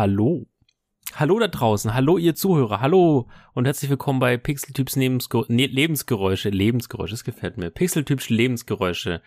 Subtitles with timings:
[0.00, 0.46] Hallo.
[1.14, 7.12] Hallo da draußen, hallo ihr Zuhörer, hallo und herzlich willkommen bei Pixeltyps ne Lebensgeräusche, Lebensgeräusche,
[7.12, 9.20] das gefällt mir, Pixeltyps Lebensgeräusche.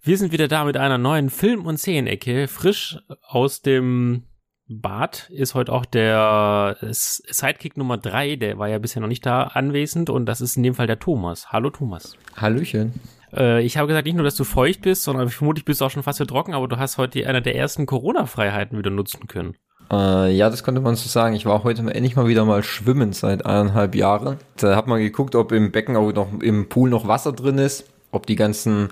[0.00, 4.28] Wir sind wieder da mit einer neuen Film- und Szenenecke, frisch aus dem
[4.68, 9.42] Bart ist heute auch der Sidekick Nummer drei, der war ja bisher noch nicht da
[9.42, 11.50] anwesend und das ist in dem Fall der Thomas.
[11.50, 12.16] Hallo Thomas.
[12.36, 12.92] Hallöchen.
[13.36, 15.90] Äh, ich habe gesagt, nicht nur, dass du feucht bist, sondern vermutlich bist du auch
[15.90, 19.56] schon fast wieder trocken, aber du hast heute eine der ersten Corona-Freiheiten wieder nutzen können.
[19.90, 21.34] Äh, ja, das konnte man so sagen.
[21.34, 24.38] Ich war heute endlich mal wieder mal schwimmen seit eineinhalb Jahren.
[24.56, 27.84] Da hat man geguckt, ob im Becken auch noch im Pool noch Wasser drin ist,
[28.10, 28.88] ob die ganzen,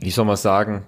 [0.00, 0.86] wie soll man sagen,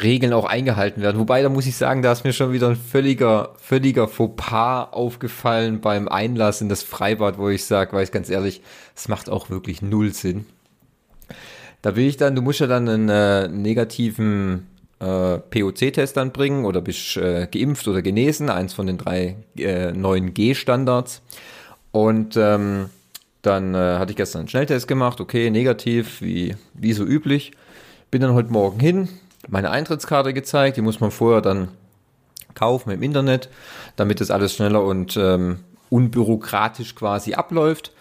[0.00, 1.18] Regeln auch eingehalten werden.
[1.18, 5.80] Wobei, da muss ich sagen, da ist mir schon wieder ein völliger, völliger Fauxpas aufgefallen
[5.80, 8.62] beim Einlass in das Freibad, wo ich sage, weiß ganz ehrlich,
[8.94, 10.46] es macht auch wirklich null Sinn.
[11.82, 14.66] Da will ich dann, du musst ja dann einen äh, negativen
[15.00, 19.92] äh, POC-Test dann bringen oder bist äh, geimpft oder genesen, eins von den drei äh,
[19.92, 21.22] neuen G-Standards.
[21.92, 22.90] Und ähm,
[23.42, 27.52] dann äh, hatte ich gestern einen Schnelltest gemacht, okay, negativ, wie, wie so üblich.
[28.10, 29.08] Bin dann heute Morgen hin,
[29.48, 31.68] meine Eintrittskarte gezeigt, die muss man vorher dann
[32.54, 33.48] kaufen im Internet,
[33.96, 37.92] damit das alles schneller und ähm, unbürokratisch quasi abläuft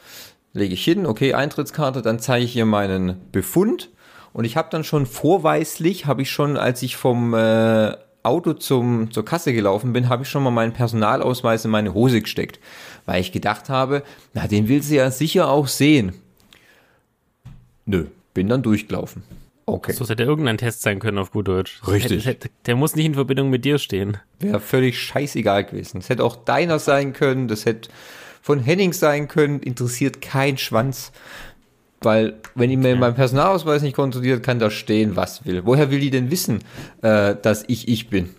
[0.54, 3.90] lege ich hin, okay, Eintrittskarte, dann zeige ich ihr meinen Befund
[4.34, 9.12] und ich habe dann schon vorweislich, habe ich schon, als ich vom äh, Auto zum,
[9.12, 12.60] zur Kasse gelaufen bin, habe ich schon mal meinen Personalausweis in meine Hose gesteckt,
[13.06, 16.14] weil ich gedacht habe, na, den will sie ja sicher auch sehen.
[17.86, 19.24] Nö, bin dann durchgelaufen.
[19.66, 19.94] Okay.
[19.94, 21.82] So hätte irgendein Test sein können auf gut Deutsch.
[21.88, 22.26] Richtig.
[22.26, 24.18] Hätte, der muss nicht in Verbindung mit dir stehen.
[24.40, 26.00] Wäre völlig scheißegal gewesen.
[26.00, 27.90] Es hätte auch deiner sein können, das hätte
[28.42, 31.12] von Henning sein können, interessiert kein Schwanz.
[32.02, 35.64] Weil, wenn ich mir meinen Personalausweis nicht kontrolliert, kann da stehen, was will.
[35.66, 36.60] Woher will die denn wissen,
[37.02, 38.30] äh, dass ich ich bin?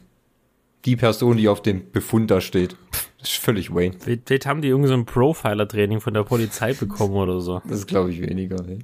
[0.86, 2.74] Die Person, die auf dem Befund da steht.
[3.20, 3.96] Das ist völlig Wayne.
[3.98, 7.60] Vielleicht haben die irgendwie so ein Profiler-Training von der Polizei bekommen oder so.
[7.68, 8.62] Das glaube ich weniger.
[8.62, 8.78] Ne?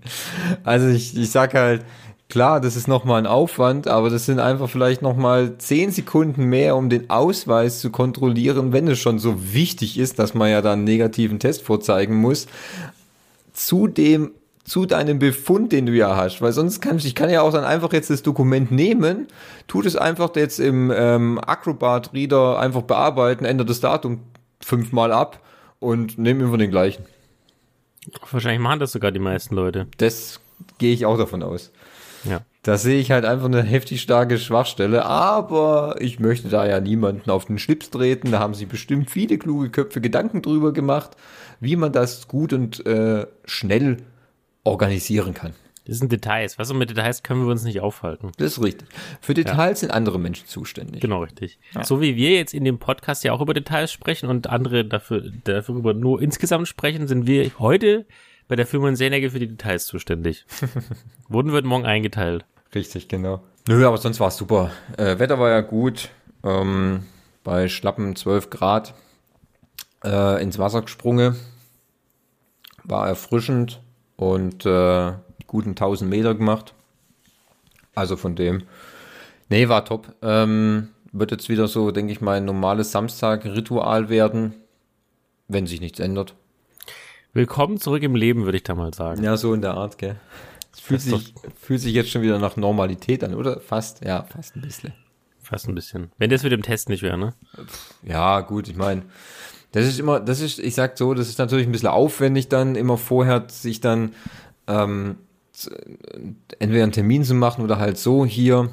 [0.63, 1.87] Also ich, ich sag halt,
[2.29, 6.75] Klar, das ist nochmal ein Aufwand, aber das sind einfach vielleicht nochmal zehn Sekunden mehr,
[6.75, 10.81] um den Ausweis zu kontrollieren, wenn es schon so wichtig ist, dass man ja dann
[10.81, 12.47] einen negativen Test vorzeigen muss.
[13.53, 14.33] Zu dem,
[14.65, 17.53] zu deinem Befund, den du ja hast, weil sonst kann ich, ich kann ja auch
[17.53, 19.29] dann einfach jetzt das Dokument nehmen,
[19.69, 24.19] tut es einfach jetzt im ähm, Acrobat Reader einfach bearbeiten, ändert das Datum
[24.61, 25.41] fünfmal ab
[25.79, 27.05] und nehme immer den gleichen.
[28.33, 29.87] Wahrscheinlich machen das sogar die meisten Leute.
[29.99, 30.41] Das
[30.79, 31.71] gehe ich auch davon aus.
[32.67, 37.31] Da sehe ich halt einfach eine heftig starke Schwachstelle, aber ich möchte da ja niemanden
[37.31, 38.33] auf den Schlips treten.
[38.33, 41.13] Da haben sich bestimmt viele kluge Köpfe Gedanken drüber gemacht,
[41.61, 43.99] wie man das gut und äh, schnell
[44.65, 45.53] organisieren kann.
[45.85, 46.59] Das sind Details.
[46.59, 48.33] Was und mit Details können wir uns nicht aufhalten.
[48.37, 48.89] Das ist richtig.
[49.21, 49.87] Für Details ja.
[49.87, 51.01] sind andere Menschen zuständig.
[51.01, 51.61] Genau, richtig.
[51.73, 51.85] Ja.
[51.85, 55.23] So wie wir jetzt in dem Podcast ja auch über Details sprechen und andere dafür,
[55.45, 58.07] dafür nur insgesamt sprechen, sind wir heute
[58.49, 60.47] bei der und Serienecke für die Details zuständig.
[61.29, 62.45] Wurden wird morgen eingeteilt.
[62.75, 63.41] Richtig, genau.
[63.69, 64.71] Nö, aber sonst war es super.
[64.97, 66.11] Äh, Wetter war ja gut.
[66.45, 67.05] Ähm,
[67.43, 68.95] bei schlappen 12 Grad
[70.05, 71.37] äh, ins Wasser gesprungen.
[72.85, 73.81] War erfrischend
[74.17, 75.13] und äh,
[75.47, 76.75] guten 1000 Meter gemacht.
[77.95, 78.65] Also von dem.
[79.49, 80.15] Nee, war top.
[80.23, 84.55] Ähm, wird jetzt wieder so, denke ich mal, ein normales Samstag-Ritual werden,
[85.49, 86.35] wenn sich nichts ändert.
[87.33, 89.23] Willkommen zurück im Leben, würde ich da mal sagen.
[89.23, 90.17] Ja, so in der Art, gell.
[90.77, 93.61] Es fühlt sich, fühlt sich jetzt schon wieder nach Normalität an, oder?
[93.61, 94.93] Fast, ja, fast ein bisschen.
[95.43, 96.11] Fast ein bisschen.
[96.19, 97.35] Wenn das mit dem Test nicht wäre, ne?
[98.03, 99.03] Ja, gut, ich meine,
[99.73, 102.77] das ist immer, das ist, ich sag so, das ist natürlich ein bisschen aufwendig dann,
[102.77, 104.13] immer vorher sich dann
[104.67, 105.17] ähm,
[106.59, 108.69] entweder einen Termin zu machen oder halt so hier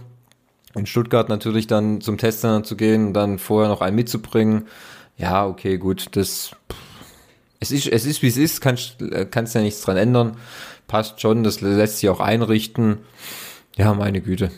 [0.75, 4.67] in Stuttgart natürlich dann zum Testen zu gehen und dann vorher noch einen mitzubringen.
[5.17, 6.53] Ja, okay, gut, das.
[7.61, 8.97] Es ist, es ist wie es ist, kannst,
[9.31, 10.35] kannst ja nichts dran ändern.
[10.87, 12.99] Passt schon, das lässt sich auch einrichten.
[13.75, 14.51] Ja, meine Güte.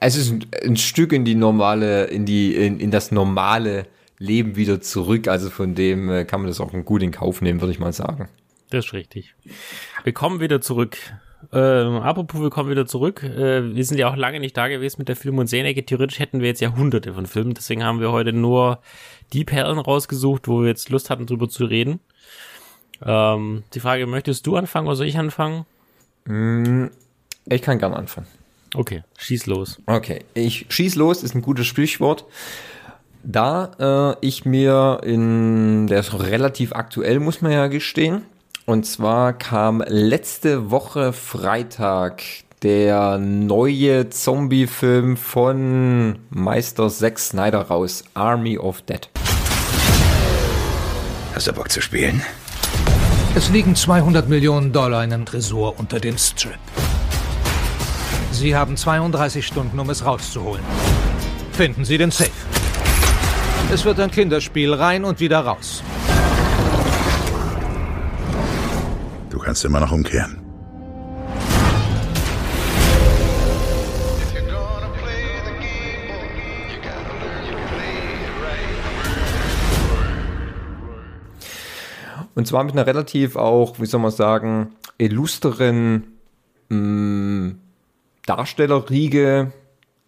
[0.00, 3.86] Es ist ein, ein Stück in die normale, in die, in, in das normale
[4.18, 5.28] Leben wieder zurück.
[5.28, 7.92] Also von dem äh, kann man das auch gut in Kauf nehmen, würde ich mal
[7.92, 8.28] sagen.
[8.70, 9.34] Das ist richtig.
[10.04, 10.96] Wir kommen wieder zurück.
[11.52, 13.22] Äh, apropos, wir kommen wieder zurück.
[13.22, 15.84] Äh, wir sind ja auch lange nicht da gewesen mit der Film- und Serienecke.
[15.84, 17.54] Theoretisch hätten wir jetzt ja hunderte von Filmen.
[17.54, 18.80] Deswegen haben wir heute nur
[19.32, 22.00] die Perlen rausgesucht, wo wir jetzt Lust hatten, drüber zu reden.
[23.04, 25.66] Ähm, die Frage, möchtest du anfangen oder soll ich anfangen?
[26.24, 26.86] Mm,
[27.46, 28.26] ich kann gern anfangen.
[28.74, 29.80] Okay, schieß los.
[29.86, 32.24] Okay, ich schieß los ist ein gutes Sprichwort.
[33.22, 38.22] Da äh, ich mir in, der ist relativ aktuell, muss man ja gestehen.
[38.64, 42.22] Und zwar kam letzte Woche Freitag
[42.62, 49.08] der neue Zombie-Film von Meister Zack Snyder raus, Army of Dead.
[51.34, 52.22] Hast du Bock zu spielen?
[53.34, 56.58] Es liegen 200 Millionen Dollar in einem Tresor unter dem Strip.
[58.30, 60.62] Sie haben 32 Stunden, um es rauszuholen.
[61.52, 62.30] Finden Sie den Safe.
[63.72, 65.82] Es wird ein Kinderspiel rein und wieder raus.
[69.30, 70.41] Du kannst immer noch umkehren.
[82.34, 86.04] Und zwar mit einer relativ auch, wie soll man sagen, illustren
[86.68, 87.58] mh, mm,
[88.26, 89.52] Darstellerriege.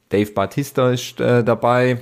[0.08, 1.98] Dave Batista ist äh, dabei.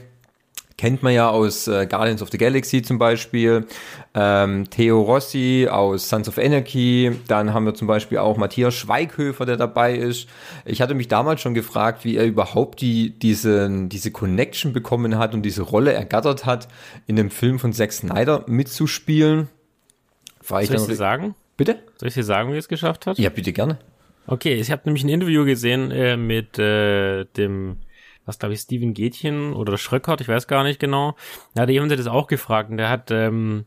[0.76, 3.66] Kennt man ja aus äh, Guardians of the Galaxy zum Beispiel.
[4.14, 7.12] Ähm, Theo Rossi aus Sons of Anarchy.
[7.28, 10.28] Dann haben wir zum Beispiel auch Matthias Schweighöfer, der dabei ist.
[10.64, 15.34] Ich hatte mich damals schon gefragt, wie er überhaupt die, diese, diese Connection bekommen hat
[15.34, 16.68] und diese Rolle ergattert hat,
[17.06, 19.48] in dem Film von Zack Snyder mitzuspielen.
[20.48, 21.34] War Soll ich dir sagen?
[21.56, 21.78] Bitte?
[21.96, 23.18] Soll ich dir sagen, wie es geschafft hat?
[23.18, 23.78] Ja, bitte gerne.
[24.26, 27.78] Okay, ich habe nämlich ein Interview gesehen äh, mit äh, dem,
[28.24, 31.16] was glaube ich, Steven Gätchen oder Schröckert, ich weiß gar nicht genau.
[31.54, 33.64] Da hat jemand das auch gefragt und der hat, ähm,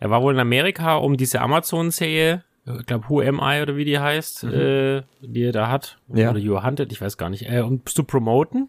[0.00, 3.84] er war wohl in Amerika, um diese Amazon-Serie, ich glaube Who Am I oder wie
[3.84, 4.54] die heißt, mhm.
[4.54, 6.30] äh, die er da hat, ja.
[6.30, 8.68] oder You Hunted, ich weiß gar nicht, äh, um zu promoten.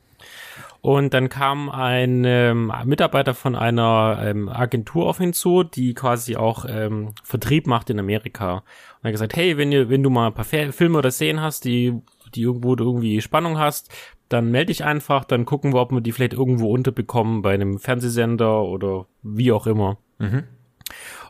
[0.84, 6.36] Und dann kam ein ähm, Mitarbeiter von einer ähm, Agentur auf ihn zu, die quasi
[6.36, 8.56] auch ähm, Vertrieb macht in Amerika.
[8.56, 8.64] Und
[9.04, 11.64] er hat gesagt, hey, wenn, ihr, wenn du mal ein paar Filme oder Szenen hast,
[11.64, 12.02] die,
[12.36, 13.94] die irgendwo du irgendwie Spannung hast,
[14.28, 17.80] dann melde dich einfach, dann gucken wir, ob wir die vielleicht irgendwo unterbekommen bei einem
[17.80, 20.00] Fernsehsender oder wie auch immer.
[20.20, 20.44] Mhm.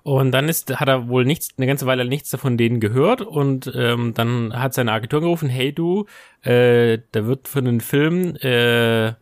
[0.01, 3.71] Und dann ist, hat er wohl nichts, eine ganze Weile nichts von denen gehört und
[3.75, 6.07] ähm, dann hat seine Agentur gerufen, hey du,
[6.41, 9.13] äh, da wird für einen Film äh,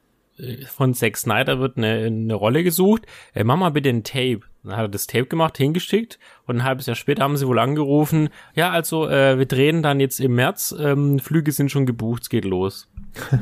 [0.68, 3.06] von Zack Snyder wird eine, eine Rolle gesucht.
[3.34, 4.42] Äh, mach mal bitte ein Tape.
[4.64, 7.58] Dann hat er das Tape gemacht, hingeschickt und ein halbes Jahr später haben sie wohl
[7.58, 12.24] angerufen, ja, also äh, wir drehen dann jetzt im März, ähm, Flüge sind schon gebucht,
[12.24, 12.88] es geht los.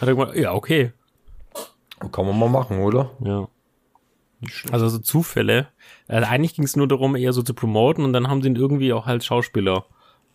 [0.00, 0.92] er ja, okay.
[2.12, 3.12] Kann man mal machen, oder?
[3.24, 3.48] Ja.
[4.70, 5.68] Also so Zufälle.
[6.08, 8.56] Also eigentlich ging es nur darum, eher so zu promoten und dann haben sie ihn
[8.56, 9.86] irgendwie auch als Schauspieler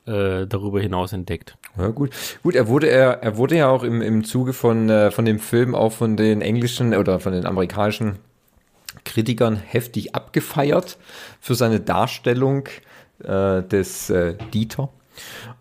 [0.06, 1.58] äh, darüber hinaus entdeckt.
[1.78, 2.12] Ja, gut.
[2.44, 5.40] Gut, er wurde, er, er wurde ja auch im, im Zuge von, äh, von dem
[5.40, 8.18] Film auch von den englischen oder von den amerikanischen
[9.06, 10.98] Kritikern heftig abgefeiert
[11.40, 12.68] für seine Darstellung
[13.24, 14.90] äh, des äh, Dieter.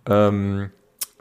[0.07, 0.71] Ähm,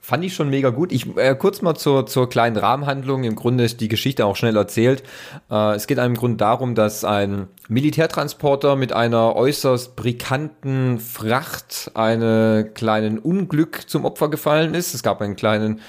[0.09, 0.91] Fand ich schon mega gut.
[0.91, 3.25] Ich äh, kurz mal zur, zur kleinen Rahmenhandlung.
[3.25, 5.03] Im Grunde ist die Geschichte auch schnell erzählt.
[5.51, 11.91] Äh, es geht einem im Grunde darum, dass ein Militärtransporter mit einer äußerst brikanten Fracht
[11.93, 14.95] einem kleinen Unglück zum Opfer gefallen ist.
[14.95, 15.79] Es gab einen kleinen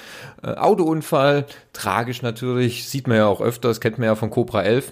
[0.43, 1.47] äh, Autounfall.
[1.73, 4.91] Tragisch natürlich, sieht man ja auch öfters, kennt man ja von Cobra 11.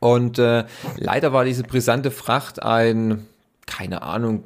[0.00, 0.64] Und äh,
[0.96, 3.28] leider war diese brisante Fracht ein
[3.66, 4.44] keine Ahnung,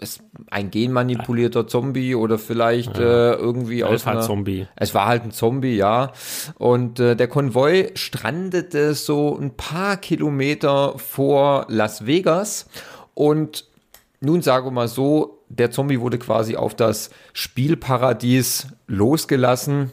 [0.00, 0.20] es,
[0.50, 3.32] ein genmanipulierter Zombie oder vielleicht ja.
[3.32, 4.66] äh, irgendwie aus einer, Zombie.
[4.76, 6.12] Es war halt ein Zombie, ja.
[6.58, 12.68] Und äh, der Konvoi strandete so ein paar Kilometer vor Las Vegas
[13.14, 13.66] und
[14.20, 19.92] nun sagen wir mal so, der Zombie wurde quasi auf das Spielparadies losgelassen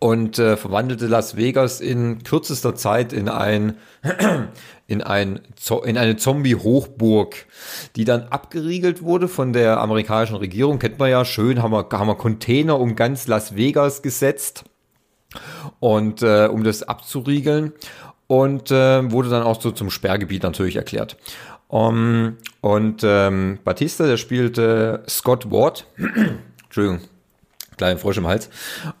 [0.00, 3.76] und äh, verwandelte Las Vegas in kürzester Zeit in ein
[4.86, 5.40] in, ein,
[5.84, 7.46] in eine Zombie-Hochburg,
[7.94, 10.78] die dann abgeriegelt wurde von der amerikanischen Regierung.
[10.78, 14.64] Kennt man ja schön, haben wir, haben wir Container um ganz Las Vegas gesetzt
[15.78, 17.72] und äh, um das abzuriegeln
[18.26, 21.16] und äh, wurde dann auch so zum Sperrgebiet natürlich erklärt.
[21.68, 25.86] Um, und ähm, Batista, der spielte Scott Ward,
[26.64, 27.00] Entschuldigung,
[27.78, 28.50] kleinen Frosch im Hals.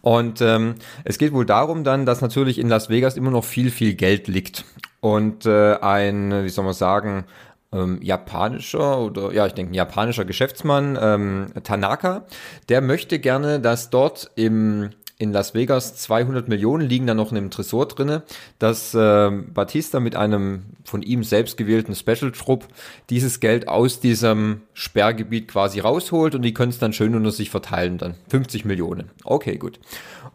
[0.00, 3.70] Und ähm, es geht wohl darum dann, dass natürlich in Las Vegas immer noch viel,
[3.70, 4.64] viel Geld liegt.
[5.00, 7.24] Und äh, ein, wie soll man sagen,
[7.72, 12.24] ähm, japanischer oder ja, ich denke ein japanischer Geschäftsmann, ähm, Tanaka,
[12.68, 17.36] der möchte gerne, dass dort im in Las Vegas 200 Millionen liegen da noch in
[17.36, 18.22] einem Tresor drinne,
[18.60, 22.66] dass äh, Batista mit einem von ihm selbst gewählten Special-Trupp
[23.10, 27.50] dieses Geld aus diesem Sperrgebiet quasi rausholt und die können es dann schön unter sich
[27.50, 28.14] verteilen dann.
[28.28, 29.10] 50 Millionen.
[29.24, 29.80] Okay, gut.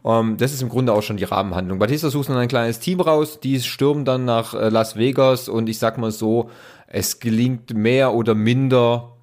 [0.04, 1.78] Ähm, das ist im Grunde auch schon die Rahmenhandlung.
[1.78, 5.68] Batista sucht dann ein kleines Team raus, die stürmen dann nach äh, Las Vegas und
[5.70, 6.50] ich sag mal so,
[6.86, 9.14] es gelingt mehr oder minder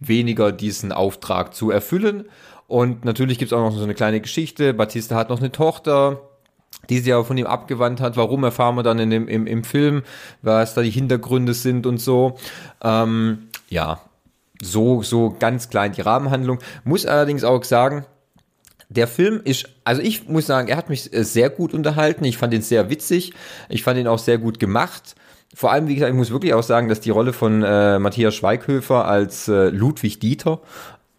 [0.00, 2.24] weniger diesen Auftrag zu erfüllen.
[2.70, 4.72] Und natürlich gibt es auch noch so eine kleine Geschichte.
[4.74, 6.20] Batista hat noch eine Tochter,
[6.88, 8.16] die sich aber von ihm abgewandt hat.
[8.16, 10.04] Warum erfahren wir dann in dem, im, im Film,
[10.40, 12.38] was da die Hintergründe sind und so.
[12.80, 14.00] Ähm, ja,
[14.62, 16.60] so, so ganz klein die Rahmenhandlung.
[16.84, 18.06] Muss allerdings auch sagen,
[18.88, 22.24] der Film ist, also ich muss sagen, er hat mich äh, sehr gut unterhalten.
[22.24, 23.32] Ich fand ihn sehr witzig.
[23.68, 25.16] Ich fand ihn auch sehr gut gemacht.
[25.56, 28.36] Vor allem, wie gesagt, ich muss wirklich auch sagen, dass die Rolle von äh, Matthias
[28.36, 30.60] Schweighöfer als äh, Ludwig Dieter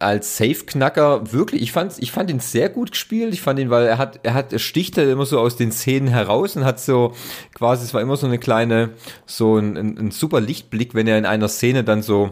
[0.01, 3.33] als Safe-Knacker wirklich, ich fand, ich fand ihn sehr gut gespielt.
[3.33, 5.71] Ich fand ihn, weil er hat, er hat, er sticht halt immer so aus den
[5.71, 7.13] Szenen heraus und hat so
[7.53, 8.91] quasi, es war immer so eine kleine,
[9.25, 12.31] so ein, ein, ein super Lichtblick, wenn er in einer Szene dann so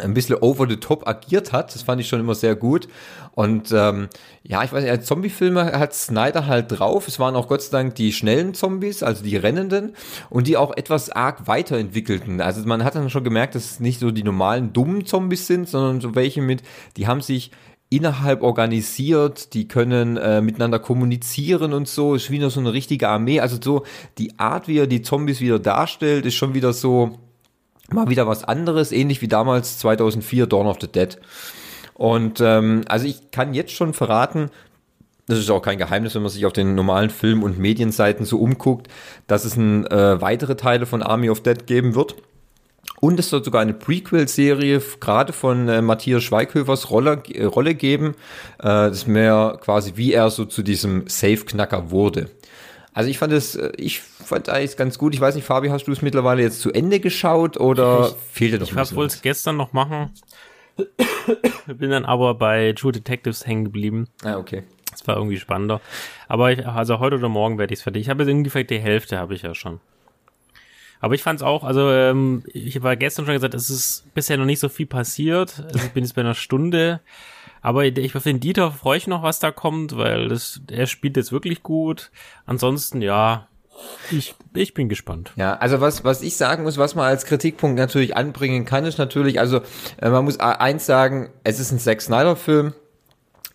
[0.00, 1.74] ein bisschen over the top agiert hat.
[1.74, 2.88] Das fand ich schon immer sehr gut.
[3.32, 4.08] Und ähm,
[4.42, 7.08] ja, ich weiß nicht, als Zombie-Filme hat Snyder halt drauf.
[7.08, 9.94] Es waren auch Gott sei Dank die schnellen Zombies, also die rennenden
[10.28, 12.40] und die auch etwas arg weiterentwickelten.
[12.40, 15.68] Also man hat dann schon gemerkt, dass es nicht so die normalen dummen Zombies sind,
[15.68, 16.62] sondern so welche mit,
[16.96, 17.52] die haben sich
[17.90, 23.40] innerhalb organisiert, die können äh, miteinander kommunizieren und so, ist wieder so eine richtige Armee.
[23.40, 23.84] Also so
[24.16, 27.18] die Art, wie er die Zombies wieder darstellt, ist schon wieder so
[27.92, 31.18] mal wieder was anderes, ähnlich wie damals 2004 Dawn of the Dead.
[31.94, 34.50] Und ähm, also ich kann jetzt schon verraten,
[35.26, 38.38] das ist auch kein Geheimnis, wenn man sich auf den normalen Film- und Medienseiten so
[38.38, 38.88] umguckt,
[39.26, 42.16] dass es ein, äh, weitere Teile von Army of Dead geben wird.
[43.00, 48.14] Und es soll sogar eine Prequel-Serie gerade von äh, Matthias Schweighöfers Rolle, äh, Rolle geben.
[48.58, 52.30] Äh, das ist mehr quasi, wie er so zu diesem Safe-Knacker wurde.
[52.92, 55.14] Also ich fand es, äh, ich fand eigentlich ganz gut.
[55.14, 58.52] Ich weiß nicht, Fabi, hast du es mittlerweile jetzt zu Ende geschaut oder ich, fehlt
[58.54, 60.10] dir noch Ich wollte es gestern noch machen.
[61.66, 64.08] Bin dann aber bei True Detectives hängen geblieben.
[64.24, 64.64] Ah, okay.
[64.90, 65.80] Das war irgendwie spannender.
[66.26, 68.02] Aber ich, also heute oder morgen werde ich es fertig.
[68.02, 69.80] Ich habe jetzt ungefähr die Hälfte habe ich ja schon.
[71.00, 74.36] Aber ich fand es auch, also ähm, ich habe gestern schon gesagt, es ist bisher
[74.36, 75.62] noch nicht so viel passiert.
[75.64, 77.00] Also ich bin jetzt bei einer Stunde.
[77.62, 81.16] Aber ich auf den Dieter freue ich noch, was da kommt, weil das, er spielt
[81.16, 82.10] jetzt wirklich gut.
[82.46, 83.46] Ansonsten, ja,
[84.10, 85.32] ich, ich bin gespannt.
[85.36, 88.98] Ja, also was, was ich sagen muss, was man als Kritikpunkt natürlich anbringen kann, ist
[88.98, 89.60] natürlich, also
[90.00, 92.74] äh, man muss eins sagen, es ist ein Zack Snyder-Film.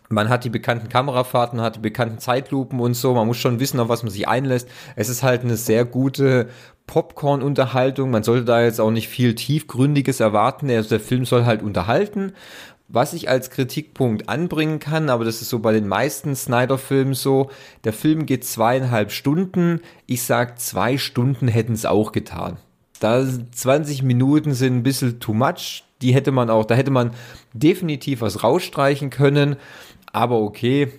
[0.07, 3.15] Man hat die bekannten Kamerafahrten, hat die bekannten Zeitlupen und so.
[3.15, 4.69] Man muss schon wissen, auf was man sich einlässt.
[4.95, 6.49] Es ist halt eine sehr gute
[6.85, 8.11] Popcorn-Unterhaltung.
[8.11, 10.69] Man sollte da jetzt auch nicht viel Tiefgründiges erwarten.
[10.69, 12.33] Also der Film soll halt unterhalten.
[12.87, 17.49] Was ich als Kritikpunkt anbringen kann, aber das ist so bei den meisten Snyder-Filmen so,
[17.83, 19.81] der Film geht zweieinhalb Stunden.
[20.05, 22.57] Ich sag, zwei Stunden hätten es auch getan.
[22.99, 25.83] Da 20 Minuten sind ein bisschen too much.
[26.01, 27.11] Die hätte man auch, da hätte man
[27.53, 29.55] definitiv was rausstreichen können.
[30.13, 30.91] Aber okay,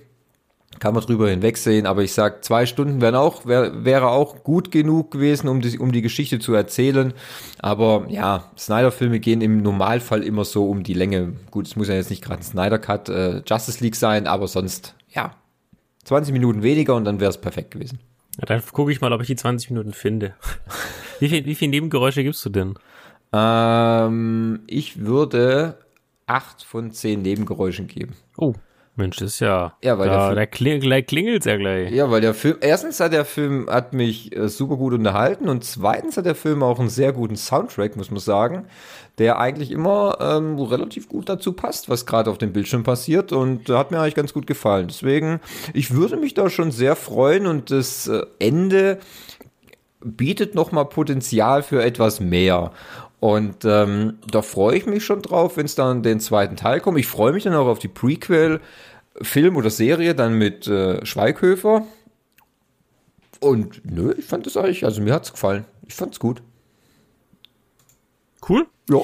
[0.79, 4.71] kann man drüber hinwegsehen, aber ich sag, zwei Stunden wären auch, wär, wäre auch gut
[4.71, 7.13] genug gewesen, um die, um die Geschichte zu erzählen.
[7.61, 11.35] Aber ja, Snyder-Filme gehen im Normalfall immer so um die Länge.
[11.51, 14.95] Gut, es muss ja jetzt nicht gerade ein Snyder-Cut äh, Justice League sein, aber sonst,
[15.09, 15.35] ja,
[16.05, 17.99] 20 Minuten weniger und dann wäre es perfekt gewesen.
[18.39, 20.35] Ja, dann gucke ich mal, ob ich die 20 Minuten finde.
[21.21, 22.75] wie, viel, wie viele Nebengeräusche gibst du denn?
[23.33, 25.79] Ähm, ich würde
[26.27, 28.15] acht von zehn Nebengeräuschen geben.
[28.37, 28.55] Oh,
[28.97, 29.75] Mensch, das ist ja.
[29.83, 31.93] Ja, weil da, der Film, da klingelt ja gleich.
[31.93, 35.65] Ja, weil der Film, erstens hat der Film, hat mich äh, super gut unterhalten und
[35.65, 38.67] zweitens hat der Film auch einen sehr guten Soundtrack, muss man sagen,
[39.19, 43.69] der eigentlich immer ähm, relativ gut dazu passt, was gerade auf dem Bildschirm passiert und
[43.69, 44.89] äh, hat mir eigentlich ganz gut gefallen.
[44.89, 45.41] Deswegen,
[45.75, 48.99] ich würde mich da schon sehr freuen und das äh, Ende
[50.03, 52.73] bietet nochmal Potenzial für etwas mehr.
[53.19, 56.99] Und ähm, da freue ich mich schon drauf, wenn es dann den zweiten Teil kommt.
[56.99, 57.89] Ich freue mich dann auch auf die
[59.17, 61.87] Prequel-Film oder Serie dann mit äh, Schweighöfer.
[63.41, 65.65] Und nö, ich fand es eigentlich, also mir hat es gefallen.
[65.87, 66.43] Ich fand es gut.
[68.49, 68.67] Cool.
[68.89, 69.01] Ja.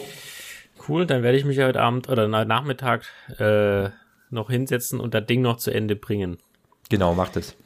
[0.89, 3.05] Cool, dann werde ich mich heute Abend oder Nachmittag
[3.39, 3.91] äh,
[4.31, 6.39] noch hinsetzen und das Ding noch zu Ende bringen.
[6.93, 7.57] Genau, macht es.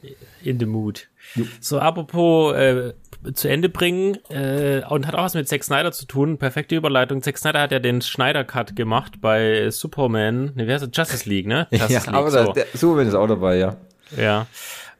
[0.41, 1.09] In the mood.
[1.35, 1.43] Jo.
[1.59, 2.93] So, apropos äh,
[3.33, 6.37] zu Ende bringen äh, und hat auch was mit Zack Snyder zu tun.
[6.37, 7.21] Perfekte Überleitung.
[7.21, 10.53] Zack Snyder hat ja den Schneider Cut gemacht bei Superman.
[10.55, 10.91] Ne, wie heißt das?
[10.93, 11.67] Justice League, ne?
[11.71, 12.53] Justice ja, League, aber so.
[12.53, 13.75] der, Superman ist auch dabei, ja.
[14.15, 14.47] Ja.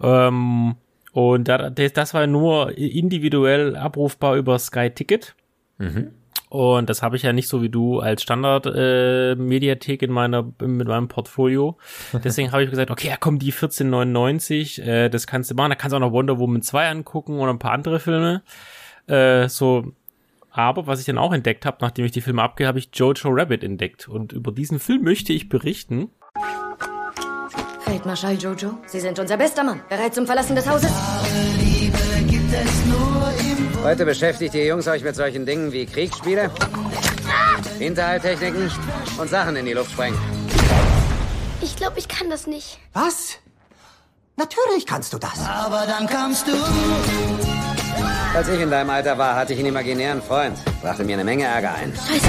[0.01, 0.75] Ähm,
[1.13, 5.35] und da, das war nur individuell abrufbar über Sky Ticket.
[5.77, 6.11] Mhm.
[6.49, 10.87] Und das habe ich ja nicht so wie du als Standard-Mediathek äh, in meiner mit
[10.87, 11.77] meinem Portfolio.
[12.23, 15.71] Deswegen habe ich gesagt, okay, ja komm, die 14,99, äh, das kannst du machen.
[15.71, 18.43] Da kannst du auch noch Wonder Woman 2 angucken oder ein paar andere Filme.
[19.07, 19.91] Äh, so,
[20.51, 23.29] aber was ich dann auch entdeckt habe, nachdem ich die Filme abgehe, habe ich Jojo
[23.29, 24.07] Rabbit entdeckt.
[24.07, 26.09] Und über diesen Film möchte ich berichten.
[27.81, 29.81] Feldmarschall Jojo, Sie sind unser bester Mann.
[29.89, 30.91] Bereit zum Verlassen des Hauses?
[31.59, 32.86] Liebe gibt es
[33.87, 36.51] Heute beschäftigt ihr Jungs euch mit solchen Dingen wie Kriegsspiele,
[37.79, 38.69] Hinterhalttechniken
[39.17, 40.19] und Sachen in die Luft sprengen.
[41.61, 42.79] Ich glaube, ich kann das nicht.
[42.91, 43.37] Was?
[44.35, 45.39] Natürlich kannst du das.
[45.39, 46.51] Aber dann kamst du.
[48.35, 50.57] Als ich in deinem Alter war, hatte ich einen imaginären Freund.
[50.81, 51.93] Brachte mir eine Menge Ärger ein.
[51.95, 52.27] Scheiße.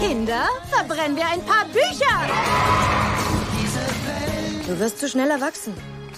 [0.00, 2.26] Kinder, verbrennen wir ein paar Bücher!
[4.66, 5.74] Du wirst zu schnell erwachsen.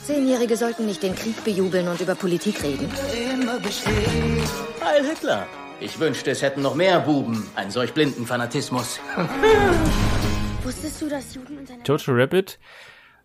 [0.08, 2.90] Zehnjährige sollten nicht den Krieg bejubeln und über Politik reden.
[4.82, 5.46] Heil Hitler!
[5.80, 9.00] Ich wünschte, es hätten noch mehr Buben einen solch blinden Fanatismus.
[10.62, 12.58] Wusstest du, dass Juden und Jojo Rabbit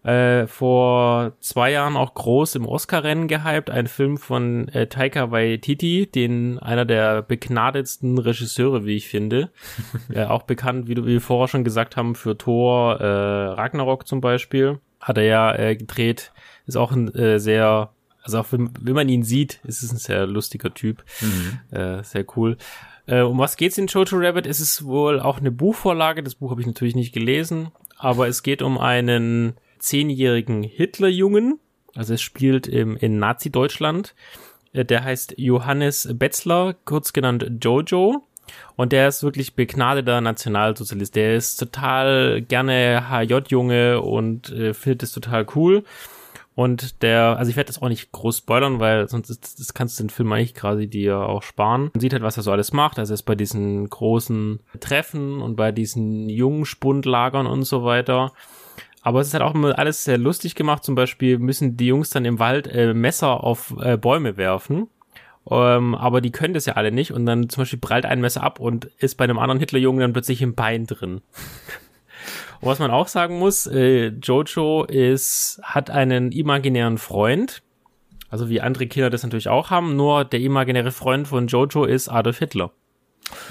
[0.04, 3.70] äh, vor zwei Jahren auch groß im Oscar-Rennen gehypt.
[3.70, 9.52] Ein Film von äh, Taika Waititi, den einer der begnadetsten Regisseure, wie ich finde.
[10.14, 14.06] äh, auch bekannt, wie, du, wie wir vorher schon gesagt haben, für Thor, äh, Ragnarok
[14.06, 14.80] zum Beispiel.
[15.00, 16.34] Hat er ja äh, gedreht.
[16.66, 17.90] Ist auch ein äh, sehr,
[18.22, 21.04] also auch wenn, wenn man ihn sieht, ist es ein sehr lustiger Typ.
[21.22, 21.78] Mhm.
[21.78, 22.58] Äh, sehr cool.
[23.06, 24.48] Äh, um was geht's in Jojo Rabbit?
[24.48, 26.24] Es ist wohl auch eine Buchvorlage.
[26.24, 31.60] Das Buch habe ich natürlich nicht gelesen, aber es geht um einen zehnjährigen Hitlerjungen.
[31.96, 34.16] Also es spielt im, in Nazi-Deutschland.
[34.72, 38.24] Äh, Der heißt Johannes Betzler, kurz genannt Jojo.
[38.76, 41.16] Und der ist wirklich begnadeter Nationalsozialist.
[41.16, 45.84] Der ist total gerne HJ-Junge und äh, findet es total cool.
[46.56, 50.00] Und der, also ich werde das auch nicht groß spoilern, weil sonst ist, das kannst
[50.00, 51.90] du den Film eigentlich quasi dir auch sparen.
[51.94, 53.00] Man sieht halt, was er so alles macht.
[53.00, 58.34] Also er ist bei diesen großen Treffen und bei diesen Jungspundlagern und so weiter.
[59.02, 60.84] Aber es ist halt auch immer alles sehr lustig gemacht.
[60.84, 64.88] Zum Beispiel müssen die Jungs dann im Wald äh, Messer auf äh, Bäume werfen.
[65.50, 67.12] Ähm, aber die können das ja alle nicht.
[67.12, 70.14] Und dann zum Beispiel prallt ein Messer ab und ist bei einem anderen Hitlerjungen dann
[70.14, 71.22] plötzlich im Bein drin.
[72.64, 77.62] Und was man auch sagen muss, äh, Jojo ist, hat einen imaginären Freund.
[78.30, 79.98] Also wie andere Kinder das natürlich auch haben.
[79.98, 82.72] Nur der imaginäre Freund von Jojo ist Adolf Hitler.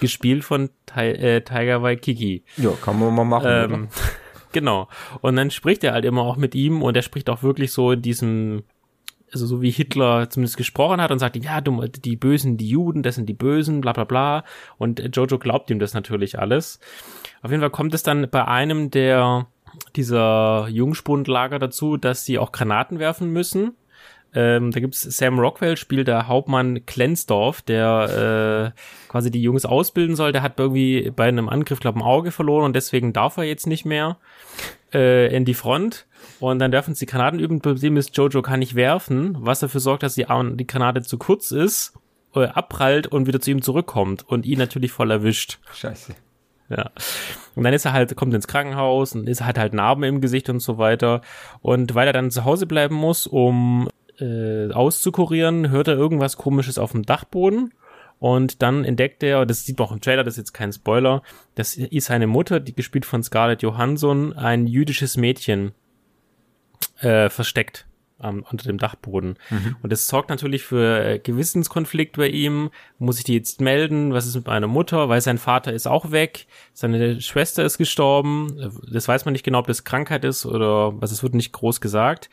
[0.00, 2.42] Gespielt von Ti äh, Tiger Waikiki.
[2.56, 3.48] Ja, kann man mal machen.
[3.50, 3.88] Ähm,
[4.52, 4.88] genau.
[5.20, 7.92] Und dann spricht er halt immer auch mit ihm und er spricht auch wirklich so
[7.92, 8.62] in diesem,
[9.30, 13.02] also so wie Hitler zumindest gesprochen hat und sagt, ja, du, die Bösen, die Juden,
[13.02, 14.44] das sind die Bösen, bla bla bla.
[14.78, 16.80] Und Jojo glaubt ihm das natürlich alles.
[17.42, 19.46] Auf jeden Fall kommt es dann bei einem der
[19.96, 23.74] dieser Jungspundlager dazu, dass sie auch Granaten werfen müssen.
[24.34, 30.16] Ähm, da gibt's Sam Rockwell, spielt der Hauptmann Klensdorf, der äh, quasi die Jungs ausbilden
[30.16, 30.32] soll.
[30.32, 33.66] Der hat irgendwie bei einem Angriff, glaube ein Auge verloren und deswegen darf er jetzt
[33.66, 34.16] nicht mehr
[34.94, 36.06] äh, in die Front.
[36.40, 37.60] Und dann werfen sie Granaten üben.
[37.60, 41.50] Problem ist, Jojo kann nicht werfen, was dafür sorgt, dass die, die Granate zu kurz
[41.50, 41.92] ist,
[42.34, 45.58] äh, abprallt und wieder zu ihm zurückkommt und ihn natürlich voll erwischt.
[45.74, 46.14] Scheiße.
[46.68, 46.90] Ja.
[47.54, 50.48] Und dann ist er halt, kommt ins Krankenhaus und ist hat halt Narben im Gesicht
[50.48, 51.20] und so weiter.
[51.60, 56.78] Und weil er dann zu Hause bleiben muss, um äh, auszukurieren, hört er irgendwas komisches
[56.78, 57.74] auf dem Dachboden.
[58.18, 61.22] Und dann entdeckt er, das sieht man auch im Trailer, das ist jetzt kein Spoiler,
[61.56, 65.72] das ist seine Mutter, die gespielt von Scarlett Johansson, ein jüdisches Mädchen
[67.00, 67.86] äh, versteckt
[68.22, 69.36] ähm, unter dem Dachboden.
[69.50, 69.76] Mhm.
[69.82, 72.70] Und das sorgt natürlich für äh, Gewissenskonflikt bei ihm.
[72.98, 74.12] Muss ich die jetzt melden?
[74.12, 75.08] Was ist mit meiner Mutter?
[75.08, 76.46] Weil sein Vater ist auch weg.
[76.72, 78.72] Seine Schwester ist gestorben.
[78.90, 81.12] Das weiß man nicht genau, ob das Krankheit ist oder was.
[81.12, 82.30] Es wird nicht groß gesagt.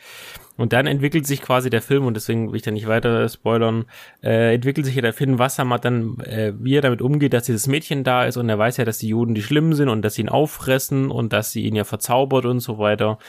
[0.60, 3.86] Und dann entwickelt sich quasi der Film, und deswegen will ich da nicht weiter spoilern,
[4.22, 7.32] äh, entwickelt sich ja der Film, was er mal dann, äh, wie er damit umgeht,
[7.32, 9.88] dass dieses Mädchen da ist und er weiß ja, dass die Juden die schlimm sind
[9.88, 13.20] und dass sie ihn auffressen und dass sie ihn ja verzaubert und so weiter.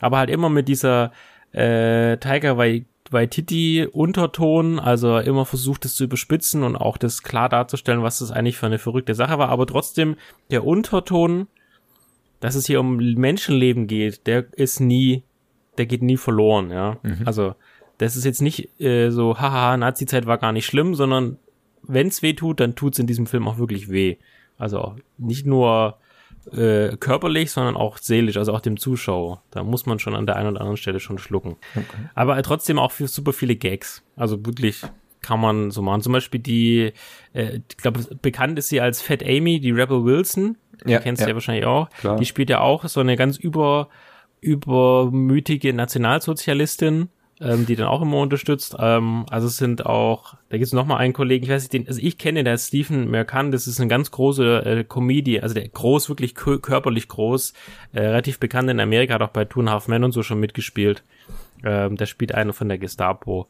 [0.00, 1.12] Aber halt immer mit dieser
[1.52, 7.48] äh, Tiger Wai- Waititi Unterton, also immer versucht es zu überspitzen und auch das klar
[7.48, 10.16] darzustellen, was das eigentlich für eine verrückte Sache war, aber trotzdem
[10.50, 11.48] der Unterton,
[12.38, 15.24] dass es hier um Menschenleben geht, der ist nie,
[15.76, 16.98] der geht nie verloren, ja.
[17.26, 17.54] Also
[17.98, 21.36] das ist jetzt nicht äh, so, haha, Nazi-Zeit war gar nicht schlimm, sondern
[21.82, 24.16] wenn's weh tut, dann tut's in diesem Film auch wirklich weh.
[24.56, 25.96] Also nicht nur
[26.52, 29.42] äh, körperlich, sondern auch seelisch, also auch dem Zuschauer.
[29.50, 31.56] Da muss man schon an der einen oder anderen Stelle schon schlucken.
[32.14, 34.02] Aber trotzdem auch für super viele Gags.
[34.16, 34.82] Also wirklich
[35.22, 36.02] kann man so machen.
[36.02, 36.92] Zum Beispiel die,
[37.32, 40.56] äh, ich glaube, bekannt ist sie als Fat Amy, die Rebel Wilson.
[40.84, 41.30] Die Ja, kennst du ja.
[41.30, 41.90] ja wahrscheinlich auch.
[41.90, 42.16] Klar.
[42.16, 43.88] Die spielt ja auch so eine ganz über,
[44.40, 48.76] übermütige Nationalsozialistin, ähm, die dann auch immer unterstützt.
[48.78, 51.72] Ähm, also es sind auch, da gibt es noch mal einen Kollegen, ich weiß nicht,
[51.72, 55.54] den, also ich kenne, der Stephen Merkan, das ist ein ganz großer äh, Comedy, also
[55.54, 57.52] der groß, wirklich kö- körperlich groß,
[57.92, 60.40] äh, relativ bekannt in Amerika, hat auch bei Two and Half Men und so schon
[60.40, 61.02] mitgespielt.
[61.64, 63.48] Ähm, der spielt einer von der Gestapo.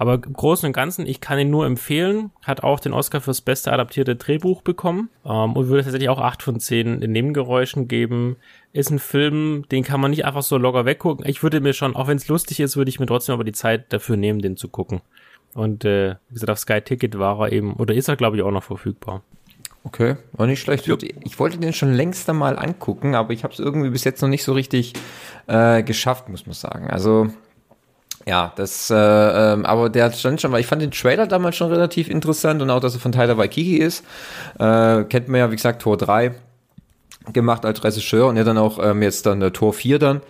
[0.00, 3.42] Aber im Großen und Ganzen, ich kann ihn nur empfehlen, hat auch den Oscar fürs
[3.42, 8.36] beste adaptierte Drehbuch bekommen ähm, und würde tatsächlich auch 8 von 10 in Nebengeräuschen geben.
[8.72, 11.26] Ist ein Film, den kann man nicht einfach so locker weggucken.
[11.28, 13.52] Ich würde mir schon, auch wenn es lustig ist, würde ich mir trotzdem aber die
[13.52, 15.02] Zeit dafür nehmen, den zu gucken.
[15.52, 18.42] Und äh, wie gesagt, auf Sky Ticket war er eben, oder ist er, glaube ich,
[18.42, 19.20] auch noch verfügbar.
[19.84, 20.88] Okay, war nicht schlecht.
[21.24, 24.30] Ich wollte den schon längst einmal angucken, aber ich habe es irgendwie bis jetzt noch
[24.30, 24.94] nicht so richtig
[25.46, 26.88] äh, geschafft, muss man sagen.
[26.88, 27.28] Also
[28.30, 31.72] ja, das, äh, ähm, aber der stand schon, weil ich fand den Trailer damals schon
[31.72, 34.04] relativ interessant und auch, dass er von Tyler Waikiki ist.
[34.56, 36.32] Äh, kennt man ja, wie gesagt, Tor 3.
[37.32, 40.20] gemacht als Regisseur und er dann auch ähm, jetzt dann der Tor 4 dann,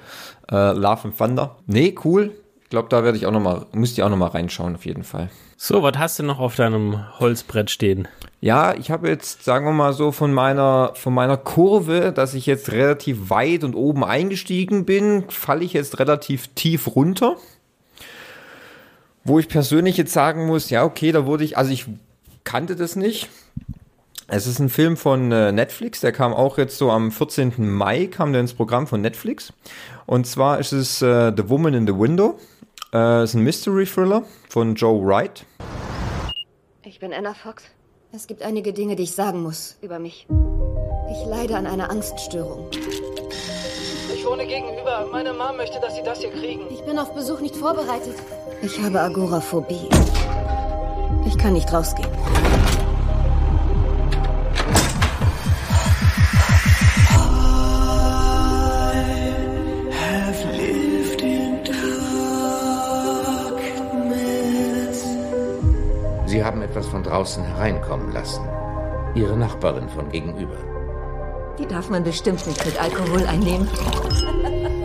[0.50, 1.56] äh, Love and Thunder.
[1.66, 2.32] Nee, cool.
[2.62, 4.86] Ich glaube, da werde ich auch noch mal, müsste ich auch noch mal reinschauen, auf
[4.86, 5.28] jeden Fall.
[5.58, 8.08] So, was hast du noch auf deinem Holzbrett stehen?
[8.40, 12.46] Ja, ich habe jetzt, sagen wir mal so, von meiner, von meiner Kurve, dass ich
[12.46, 17.36] jetzt relativ weit und oben eingestiegen bin, falle ich jetzt relativ tief runter.
[19.24, 21.86] Wo ich persönlich jetzt sagen muss, ja, okay, da wurde ich, also ich
[22.44, 23.28] kannte das nicht.
[24.28, 27.68] Es ist ein Film von äh, Netflix, der kam auch jetzt so am 14.
[27.68, 29.52] Mai, kam der ins Programm von Netflix.
[30.06, 32.38] Und zwar ist es äh, The Woman in the Window.
[32.92, 35.44] Äh, ist ein Mystery Thriller von Joe Wright.
[36.84, 37.64] Ich bin Anna Fox.
[38.12, 40.26] Es gibt einige Dinge, die ich sagen muss über mich.
[41.10, 42.70] Ich leide an einer Angststörung.
[44.30, 45.08] Ich wohne gegenüber.
[45.10, 46.62] Meine Mom möchte, dass Sie das hier kriegen.
[46.70, 48.14] Ich bin auf Besuch nicht vorbereitet.
[48.62, 49.88] Ich habe Agoraphobie.
[51.26, 52.08] Ich kann nicht rausgehen.
[66.26, 68.48] Sie haben etwas von draußen hereinkommen lassen.
[69.16, 70.69] Ihre Nachbarin von gegenüber.
[71.60, 73.68] Die darf man bestimmt nicht mit Alkohol einnehmen.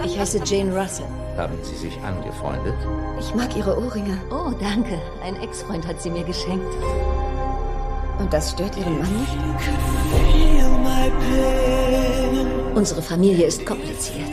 [0.04, 1.06] Ich heiße Jane Russell.
[1.38, 2.76] Haben Sie sich angefreundet?
[3.18, 4.18] Ich mag Ihre Ohrringe.
[4.30, 5.00] Oh, danke.
[5.24, 6.74] Ein Ex-Freund hat sie mir geschenkt.
[8.20, 9.38] Und das stört Ihren Mann nicht?
[12.76, 14.32] Unsere Familie ist kompliziert.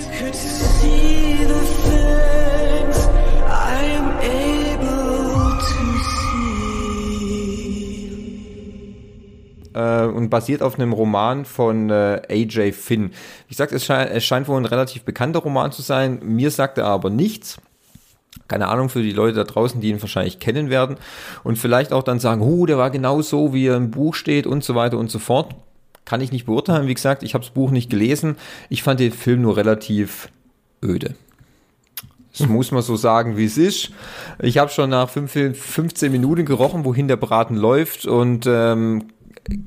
[9.74, 12.74] Äh, und basiert auf einem Roman von äh, A.J.
[12.74, 13.12] Finn.
[13.48, 16.20] Ich sag, es, scheint, es scheint wohl ein relativ bekannter Roman zu sein.
[16.22, 17.58] Mir sagt er aber nichts.
[18.48, 20.96] Keine Ahnung für die Leute da draußen, die ihn wahrscheinlich kennen werden
[21.44, 24.46] und vielleicht auch dann sagen, oh, der war genau so, wie er im Buch steht
[24.46, 25.54] und so weiter und so fort.
[26.04, 26.86] Kann ich nicht beurteilen.
[26.86, 28.36] Wie gesagt, ich habe das Buch nicht gelesen.
[28.68, 30.28] Ich fand den Film nur relativ
[30.82, 31.14] öde.
[32.36, 33.90] Das muss man so sagen, wie es ist.
[34.40, 35.54] Ich habe schon nach 15
[36.10, 39.04] Minuten gerochen, wohin der Braten läuft und ähm,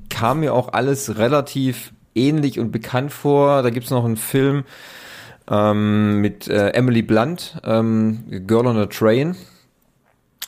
[0.09, 3.61] kam mir auch alles relativ ähnlich und bekannt vor.
[3.61, 4.63] Da gibt es noch einen Film
[5.49, 9.35] ähm, mit äh, Emily Blunt, ähm, Girl on a Train.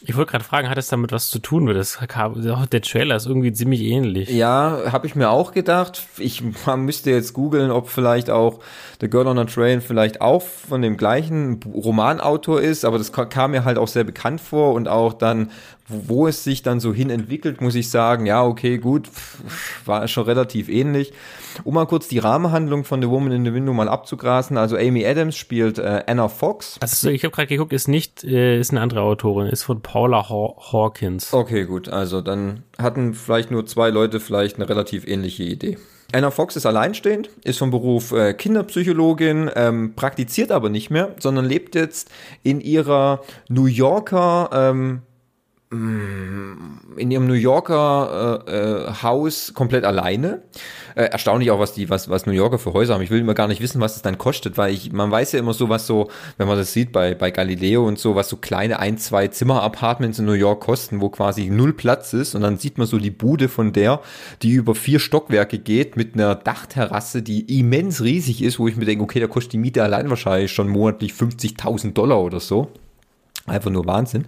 [0.04, 1.66] Ich wollte gerade fragen, hat es damit was zu tun?
[1.66, 4.30] Das, der Trailer ist irgendwie ziemlich ähnlich.
[4.30, 6.04] Ja, habe ich mir auch gedacht.
[6.20, 8.60] Ich man müsste jetzt googeln, ob vielleicht auch
[9.02, 13.52] The Girl on a Train vielleicht auch von dem gleichen Romanautor ist, aber das kam
[13.52, 15.50] mir halt auch sehr bekannt vor und auch dann,
[15.88, 19.10] wo es sich dann so hin entwickelt, muss ich sagen, ja, okay, gut,
[19.86, 21.14] war schon relativ ähnlich.
[21.64, 24.58] Um mal kurz die Rahmenhandlung von The Woman in the Window mal abzugrasen.
[24.58, 26.78] Also Amy Adams spielt äh, Anna Fox.
[26.82, 30.30] Also ich habe gerade geguckt, ist nicht, äh, ist eine andere Autorin, ist von Paula
[30.30, 31.34] Haw Hawkins.
[31.34, 31.90] Okay, gut.
[31.90, 35.78] Also dann hatten vielleicht nur zwei Leute vielleicht eine relativ ähnliche Idee.
[36.14, 41.44] Anna Fox ist alleinstehend, ist vom Beruf äh, Kinderpsychologin, ähm, praktiziert aber nicht mehr, sondern
[41.44, 42.10] lebt jetzt
[42.44, 45.02] in ihrer New Yorker ähm,
[45.70, 50.44] in ihrem New Yorker äh, äh, Haus komplett alleine.
[50.96, 53.02] Äh, erstaunlich auch, was die, was, was New Yorker für Häuser haben.
[53.02, 55.40] Ich will immer gar nicht wissen, was es dann kostet, weil ich, man weiß ja
[55.40, 58.38] immer so, was so, wenn man das sieht bei, bei Galileo und so, was so
[58.38, 62.58] kleine ein, zwei Zimmer-Apartments in New York kosten, wo quasi null Platz ist und dann
[62.58, 64.00] sieht man so die Bude von der,
[64.44, 68.86] die über vier Stockwerke geht, mit einer Dachterrasse, die immens riesig ist, wo ich mir
[68.86, 72.72] denke, okay, da kostet die Miete allein wahrscheinlich schon monatlich 50.000 Dollar oder so.
[73.48, 74.26] Einfach nur Wahnsinn.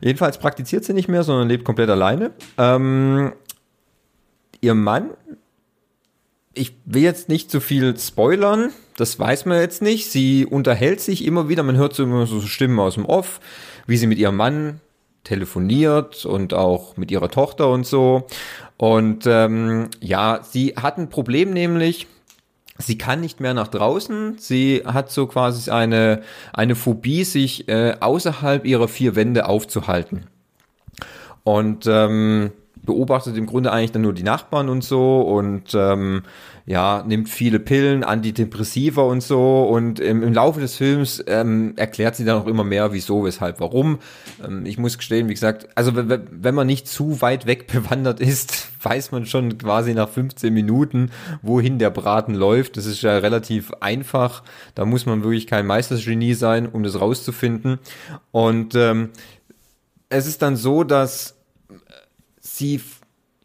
[0.00, 2.32] Jedenfalls praktiziert sie nicht mehr, sondern lebt komplett alleine.
[2.58, 3.32] Ähm,
[4.60, 5.10] ihr Mann,
[6.54, 10.10] ich will jetzt nicht zu viel spoilern, das weiß man jetzt nicht.
[10.10, 13.40] Sie unterhält sich immer wieder, man hört so immer so Stimmen aus dem Off,
[13.86, 14.80] wie sie mit ihrem Mann
[15.24, 18.26] telefoniert und auch mit ihrer Tochter und so.
[18.76, 22.06] Und ähm, ja, sie hat ein Problem nämlich,
[22.82, 24.36] Sie kann nicht mehr nach draußen.
[24.38, 30.26] Sie hat so quasi eine, eine Phobie, sich äh, außerhalb ihrer vier Wände aufzuhalten.
[31.44, 32.52] Und ähm,
[32.84, 36.22] beobachtet im Grunde eigentlich dann nur die Nachbarn und so und ähm,
[36.64, 42.16] ja, nimmt viele Pillen, Antidepressiva und so und im, im Laufe des Films ähm, erklärt
[42.16, 43.98] sie dann auch immer mehr, wieso, weshalb, warum.
[44.44, 48.68] Ähm, ich muss gestehen, wie gesagt, also wenn man nicht zu weit weg bewandert ist,
[48.82, 52.76] weiß man schon quasi nach 15 Minuten, wohin der Braten läuft.
[52.76, 54.42] Das ist ja relativ einfach.
[54.74, 57.78] Da muss man wirklich kein Meistergenie sein, um das rauszufinden.
[58.30, 59.10] Und ähm,
[60.08, 61.41] es ist dann so, dass
[62.56, 62.80] sie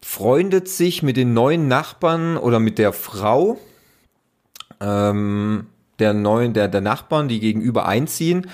[0.02, 3.58] freundet sich mit den neuen Nachbarn oder mit der Frau
[4.80, 5.66] ähm,
[5.98, 8.48] der neuen, der, der Nachbarn, die gegenüber einziehen,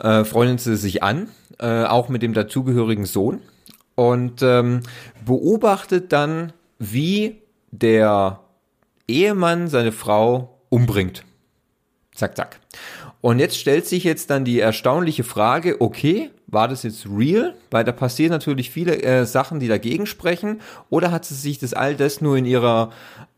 [0.00, 3.40] äh, freundet sie sich an, äh, auch mit dem dazugehörigen Sohn
[3.94, 4.80] und ähm,
[5.24, 8.40] beobachtet dann, wie der
[9.08, 11.24] Ehemann seine Frau umbringt.
[12.14, 12.60] Zack, zack.
[13.20, 17.54] Und jetzt stellt sich jetzt dann die erstaunliche Frage, okay, war das jetzt real?
[17.70, 20.60] Weil da passieren natürlich viele äh, Sachen, die dagegen sprechen.
[20.90, 22.90] Oder hat sie sich das all das nur in ihrer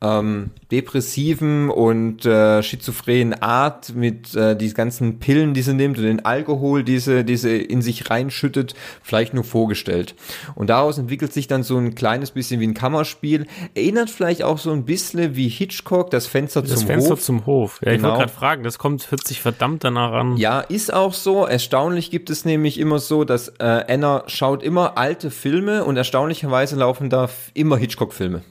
[0.02, 6.04] ähm, depressiven und äh, schizophrenen Art mit äh, die ganzen Pillen, die sie nimmt und
[6.04, 10.14] den Alkohol, die sie, die sie in sich reinschüttet, vielleicht nur vorgestellt.
[10.54, 13.46] Und daraus entwickelt sich dann so ein kleines bisschen wie ein Kammerspiel.
[13.74, 17.22] Erinnert vielleicht auch so ein bisschen wie Hitchcock, das Fenster das zum Fenster Hof.
[17.22, 17.80] zum Hof.
[17.82, 18.08] Ja, ich Genau.
[18.10, 20.36] wollte gerade fragen, das kommt, hört sich verdammt danach an.
[20.36, 21.46] Ja, ist auch so.
[21.46, 26.76] Erstaunlich gibt es nämlich immer so, dass äh, Anna schaut immer alte Filme und erstaunlicherweise
[26.76, 28.42] laufen da immer Hitchcock-Filme.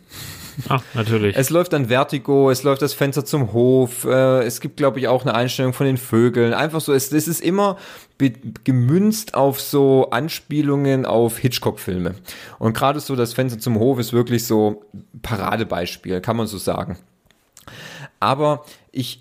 [0.69, 1.35] Ach, natürlich.
[1.35, 5.07] Es läuft dann Vertigo, es läuft das Fenster zum Hof, äh, es gibt, glaube ich,
[5.07, 6.53] auch eine Einstellung von den Vögeln.
[6.53, 7.77] Einfach so, es, es ist immer
[8.63, 12.15] gemünzt auf so Anspielungen auf Hitchcock-Filme.
[12.59, 14.83] Und gerade so das Fenster zum Hof ist wirklich so
[15.21, 16.97] Paradebeispiel, kann man so sagen.
[18.19, 19.19] Aber ich,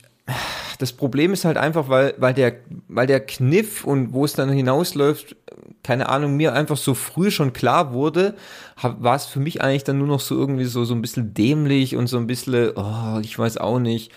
[0.78, 2.56] das Problem ist halt einfach, weil, weil der,
[2.88, 5.36] weil der Kniff und wo es dann hinausläuft,
[5.82, 8.34] keine Ahnung, mir einfach so früh schon klar wurde,
[8.80, 11.96] war es für mich eigentlich dann nur noch so irgendwie so, so ein bisschen dämlich
[11.96, 14.10] und so ein bisschen, oh, ich weiß auch nicht.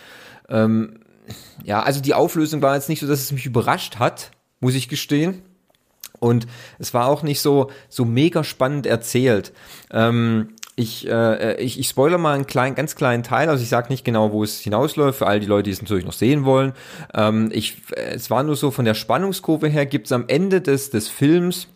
[0.49, 0.99] Ähm,
[1.63, 4.89] ja, also die Auflösung war jetzt nicht so, dass es mich überrascht hat, muss ich
[4.89, 5.41] gestehen.
[6.19, 6.47] Und
[6.79, 9.53] es war auch nicht so, so mega spannend erzählt.
[9.91, 13.89] Ähm, ich, äh, ich, ich spoiler mal einen kleinen, ganz kleinen Teil, also ich sage
[13.89, 16.73] nicht genau, wo es hinausläuft, für all die Leute, die es natürlich noch sehen wollen.
[17.15, 20.61] Ähm, ich, äh, es war nur so, von der Spannungskurve her gibt es am Ende
[20.61, 21.67] des, des Films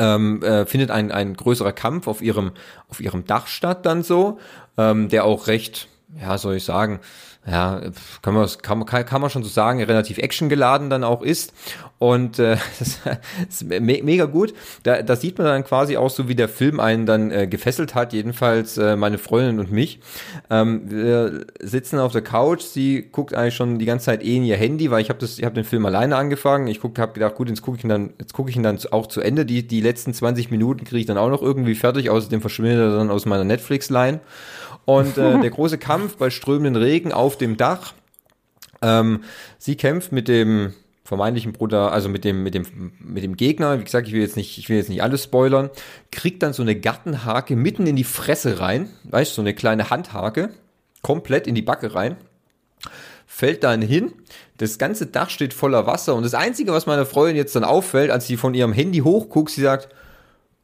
[0.00, 2.50] ähm, äh, findet ein, ein größerer Kampf auf ihrem,
[2.88, 4.40] auf ihrem Dach statt dann so,
[4.76, 5.86] ähm, der auch recht,
[6.20, 6.98] ja, soll ich sagen,
[7.46, 7.80] ja,
[8.20, 11.54] kann man, kann, kann, man schon so sagen, relativ actiongeladen dann auch ist.
[11.98, 13.00] Und äh, das
[13.48, 14.52] ist me mega gut.
[14.82, 17.94] Da, da sieht man dann quasi auch so, wie der Film einen dann äh, gefesselt
[17.94, 20.00] hat, jedenfalls äh, meine Freundin und mich.
[20.50, 24.44] Ähm, wir sitzen auf der Couch, sie guckt eigentlich schon die ganze Zeit eh in
[24.44, 26.66] ihr Handy, weil ich habe habe den Film alleine angefangen.
[26.66, 28.78] Ich guck, habe gedacht, gut, jetzt gucke ich ihn dann, jetzt gucke ich ihn dann
[28.90, 29.46] auch zu Ende.
[29.46, 32.96] Die, die letzten 20 Minuten kriege ich dann auch noch irgendwie fertig, außerdem verschwindet er
[32.96, 34.20] dann aus meiner Netflix-Line.
[34.84, 37.94] Und äh, der große Kampf bei strömenden Regen auf dem Dach.
[38.82, 39.24] Ähm,
[39.58, 43.80] sie kämpft mit dem vermeintlichen Bruder, also mit dem, mit dem, mit dem Gegner.
[43.80, 45.70] Wie gesagt, ich will jetzt nicht, ich will jetzt nicht alles spoilern.
[46.12, 48.88] Kriegt dann so eine Gattenhake mitten in die Fresse rein.
[49.04, 50.50] Weißt du, so eine kleine Handhake.
[51.02, 52.16] Komplett in die Backe rein.
[53.26, 54.12] Fällt dann hin.
[54.58, 56.14] Das ganze Dach steht voller Wasser.
[56.14, 59.50] Und das Einzige, was meiner Freundin jetzt dann auffällt, als sie von ihrem Handy hochguckt,
[59.50, 59.88] sie sagt,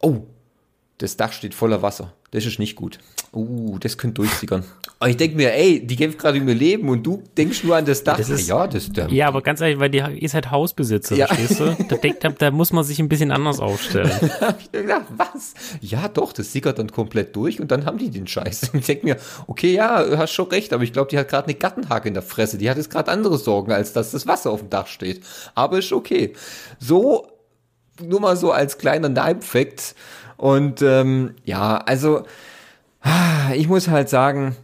[0.00, 0.26] oh,
[0.98, 2.12] das Dach steht voller Wasser.
[2.32, 2.98] Das ist nicht gut.
[3.32, 4.64] Uh, das könnte durchsickern.
[4.98, 7.76] Aber ich denke mir, ey, die kämpft gerade um ihr Leben und du denkst nur
[7.76, 8.16] an das Dach.
[8.16, 11.26] Das ist- ja, das der, Ja, aber ganz ehrlich, weil die ist halt Hausbesitzer, Ja.
[11.28, 11.76] verstehst du?
[11.88, 14.10] Da, denkt, da, da muss man sich ein bisschen anders aufstellen.
[14.40, 15.54] hab ich mir gedacht, was?
[15.80, 18.70] Ja, doch, das sickert dann komplett durch und dann haben die den Scheiß.
[18.72, 21.44] Ich denke mir, okay, ja, du hast schon recht, aber ich glaube, die hat gerade
[21.48, 22.58] eine Gattenhake in der Fresse.
[22.58, 25.20] Die hat jetzt gerade andere Sorgen, als dass das Wasser auf dem Dach steht.
[25.54, 26.32] Aber ist okay.
[26.78, 27.28] So,
[28.02, 29.94] nur mal so als kleiner Nebenfakt.
[30.36, 32.24] Und ähm, ja, also
[33.02, 34.56] ah, ich muss halt sagen,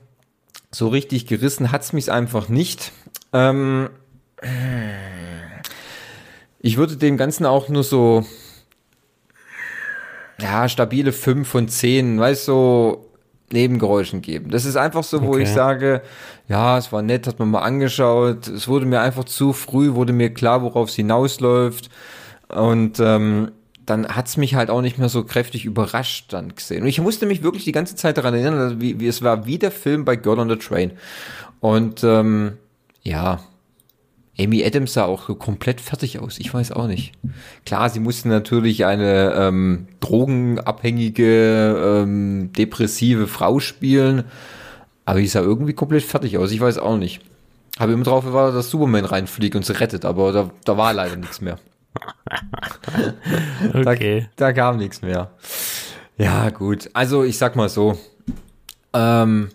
[0.70, 2.92] so richtig gerissen hat's mich einfach nicht.
[3.32, 3.88] Ähm,
[6.60, 8.24] ich würde dem Ganzen auch nur so
[10.40, 13.08] ja, stabile 5 von 10, weißt du, so
[13.52, 14.50] Nebengeräuschen geben.
[14.50, 15.42] Das ist einfach so, wo Okay.
[15.42, 16.02] ich sage,
[16.48, 18.48] ja, es war nett, hat man mal angeschaut.
[18.48, 21.90] Es wurde mir einfach zu früh, wurde mir klar, worauf es hinausläuft.
[22.48, 23.52] Und ähm,
[23.86, 26.82] dann hat's mich halt auch nicht mehr so kräftig überrascht dann gesehen.
[26.82, 29.46] Und ich musste mich wirklich die ganze Zeit daran erinnern, also wie, wie es war
[29.46, 30.92] wie der Film bei Girl on the Train.
[31.60, 32.54] Und ähm,
[33.02, 33.40] ja,
[34.38, 36.38] Amy Adams sah auch so komplett fertig aus.
[36.38, 37.12] Ich weiß auch nicht.
[37.66, 44.24] Klar, sie musste natürlich eine ähm, drogenabhängige, ähm, depressive Frau spielen,
[45.04, 46.50] aber die sah irgendwie komplett fertig aus.
[46.50, 47.20] Ich weiß auch nicht.
[47.78, 51.16] Habe immer drauf gewartet, dass Superman reinfliegt und sie rettet, aber da, da war leider
[51.16, 51.58] nichts mehr.
[53.74, 54.28] Okay.
[54.36, 55.30] Da, da kam nichts mehr.
[56.18, 56.90] Ja, gut.
[56.92, 57.98] Also ich sag mal so,
[58.92, 59.50] ähm,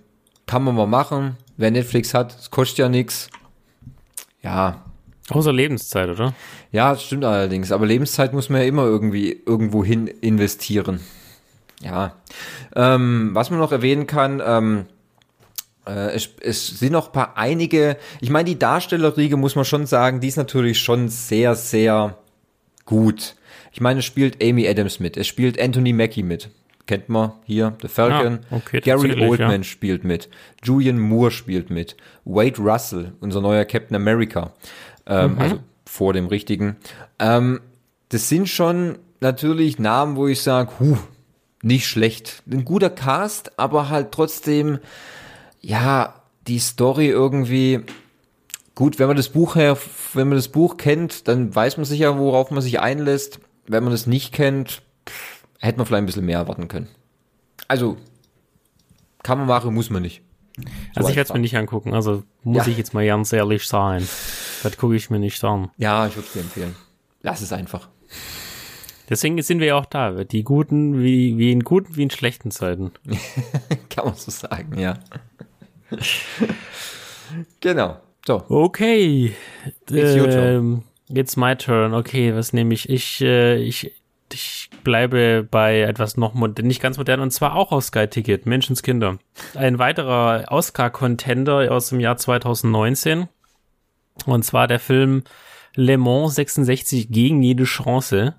[0.45, 1.38] kann man mal machen.
[1.58, 3.30] Wer Netflix hat, es kostet ja nichts.
[4.41, 4.84] Ja,
[5.30, 6.34] Außer Lebenszeit, oder?
[6.71, 7.71] ja, das stimmt allerdings.
[7.71, 11.02] Aber Lebenszeit muss man ja immer irgendwie irgendwo hin investieren.
[11.82, 12.15] Ja.
[12.76, 14.86] Ähm, was man noch erwähnen kann, ähm,
[15.86, 19.86] äh, es, es sind noch ein paar einige, ich meine, die Darstellerriege muss man schon
[19.86, 22.17] sagen, die ist natürlich schon sehr, sehr
[22.88, 23.36] gut.
[23.71, 26.50] Ich meine, es spielt Amy Adams mit, es spielt Anthony Mackie mit.
[26.88, 28.39] Kennt man hier, The Falcon.
[28.50, 29.63] Ah, okay, Gary Oldman ja.
[29.63, 30.30] spielt mit.
[30.63, 31.97] Julian Moore spielt mit.
[32.23, 34.54] Wade Russell, unser neuer Captain America.
[35.06, 35.39] Ähm, Mhm.
[35.39, 36.78] Also vor dem richtigen.
[37.19, 37.60] Ähm,
[38.10, 40.97] das sind schon natürlich Namen, wo ich sage, huh,
[41.62, 42.41] nicht schlecht.
[42.50, 44.80] Ein guter Cast, aber halt trotzdem,
[45.60, 47.82] ja, die Story irgendwie,
[48.77, 49.75] gut, wenn man das Buch her,
[50.13, 53.39] wenn man das Buch kennt, dann weiß man sicher, worauf man sich einlässt.
[53.65, 54.83] Wenn man das nicht kennt,
[55.59, 56.87] hätte man vielleicht ein bisschen mehr erwarten können.
[57.67, 57.97] Also,
[59.23, 60.21] kann man machen, muss man nicht.
[60.57, 60.63] So
[60.97, 62.71] also ich werde es mir nicht angucken, also muss ja.
[62.71, 64.07] ich jetzt mal ganz ehrlich sein.
[64.61, 65.71] Das gucke ich mir nicht an.
[65.77, 66.75] Ja, ich würde es dir empfehlen.
[67.23, 67.89] Lass es einfach.
[69.09, 70.23] Deswegen sind wir ja auch da.
[70.23, 72.91] Die guten, wie, wie in guten, wie in schlechten Zeiten.
[73.89, 74.99] Kann man so sagen, ja.
[77.59, 77.97] genau.
[78.27, 78.43] So.
[78.49, 79.33] Okay.
[79.89, 81.93] Ähm, jetzt my turn.
[81.93, 82.89] Okay, was nehme ich?
[82.89, 83.93] Ich, äh, ich,
[84.33, 89.17] ich bleibe bei etwas noch nicht ganz modern und zwar auch aus Sky Ticket, Menschenskinder.
[89.55, 93.29] Ein weiterer Oscar-Contender aus dem Jahr 2019.
[94.25, 95.23] Und zwar der Film
[95.75, 98.35] Le Mans 66 gegen jede Chance.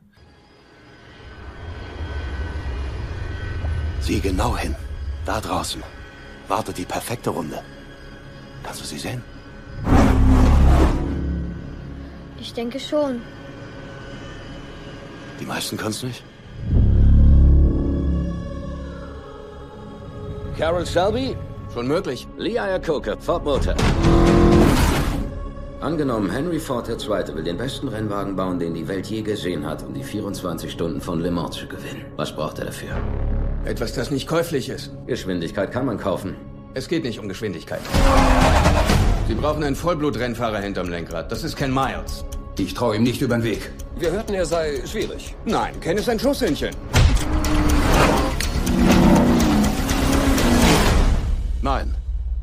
[4.01, 4.77] Sieh genau hin.
[5.25, 5.83] Da draußen
[6.47, 7.63] wartet die perfekte Runde.
[8.63, 9.23] Kannst du sie sehen?
[12.41, 13.21] Ich denke schon.
[15.41, 16.23] Die meisten können es nicht.
[20.57, 21.37] Carol Shelby?
[21.73, 22.27] Schon möglich.
[22.37, 23.75] Lee Iacocca, Ford Motor.
[25.81, 27.37] Angenommen, Henry Ford II.
[27.37, 31.01] will den besten Rennwagen bauen, den die Welt je gesehen hat, um die 24 Stunden
[31.01, 32.05] von Le Mans zu gewinnen.
[32.17, 32.97] Was braucht er dafür?
[33.65, 34.91] Etwas, das nicht käuflich ist.
[35.07, 36.35] Geschwindigkeit kann man kaufen.
[36.75, 37.81] Es geht nicht um Geschwindigkeit.
[39.29, 41.31] Sie brauchen einen Vollblut-Rennfahrer hinterm Lenkrad.
[41.31, 42.25] Das ist Ken Miles.
[42.59, 43.71] Ich traue ihm nicht über den Weg.
[43.99, 45.35] Wir hörten, er sei schwierig.
[45.45, 46.75] Nein, Ken ist ein Schusshändchen.
[51.61, 51.95] Nein.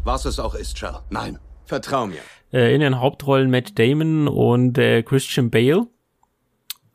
[0.03, 0.99] Was es auch ist, Charles.
[1.09, 1.39] Nein.
[1.65, 2.19] Vertrau mir.
[2.53, 5.87] Äh, in den Hauptrollen Matt Damon und äh, Christian Bale.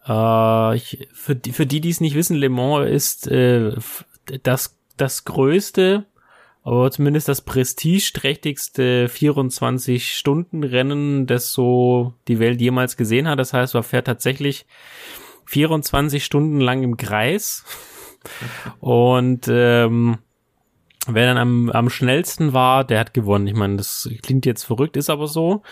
[0.06, 3.72] Äh, ich, für, die, für die, die es nicht wissen, Le Mans ist äh,
[4.44, 6.06] das, das größte,
[6.62, 13.38] aber zumindest das prestigeträchtigste 24-Stunden-Rennen, das so die Welt jemals gesehen hat.
[13.38, 14.66] Das heißt, man fährt tatsächlich
[15.46, 17.64] 24 Stunden lang im Kreis.
[18.80, 20.18] Und ähm,
[21.06, 23.46] Wer dann am, am schnellsten war, der hat gewonnen.
[23.46, 25.62] Ich meine, das klingt jetzt verrückt, ist aber so.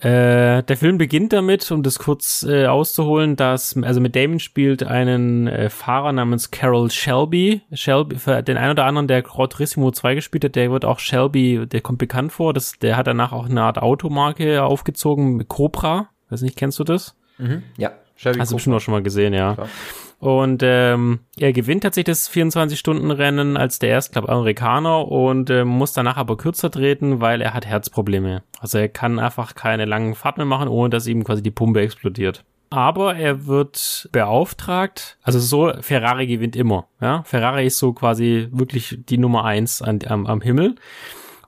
[0.00, 4.82] Äh, der Film beginnt damit, um das kurz äh, auszuholen, dass, also mit Damon spielt
[4.82, 7.62] einen äh, Fahrer namens Carol Shelby.
[7.72, 11.66] Shelby, für den einen oder anderen, der Turismo 2 gespielt hat, der wird auch Shelby,
[11.66, 12.52] der kommt bekannt vor.
[12.52, 16.10] Das, der hat danach auch eine Art Automarke aufgezogen, Cobra.
[16.28, 17.16] Weiß nicht, kennst du das?
[17.38, 17.62] Mhm.
[17.78, 19.54] Ja, Shelby Hast du bestimmt auch schon mal gesehen, ja.
[19.54, 19.68] Klar.
[20.18, 26.16] Und ähm, er gewinnt tatsächlich das 24-Stunden-Rennen als der erste, Amerikaner und äh, muss danach
[26.16, 28.42] aber kürzer treten, weil er hat Herzprobleme.
[28.58, 31.80] Also er kann einfach keine langen Fahrten mehr machen, ohne dass ihm quasi die Pumpe
[31.80, 32.44] explodiert.
[32.70, 36.88] Aber er wird beauftragt, also so, Ferrari gewinnt immer.
[37.00, 37.22] Ja?
[37.24, 40.76] Ferrari ist so quasi wirklich die Nummer eins an, am, am Himmel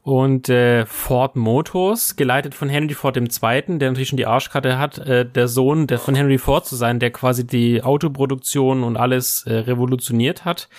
[0.08, 4.96] und äh, Ford Motors, geleitet von Henry Ford II., der natürlich schon die Arschkarte hat,
[4.96, 9.44] äh, der Sohn der von Henry Ford zu sein, der quasi die Autoproduktion und alles
[9.46, 10.70] äh, revolutioniert hat,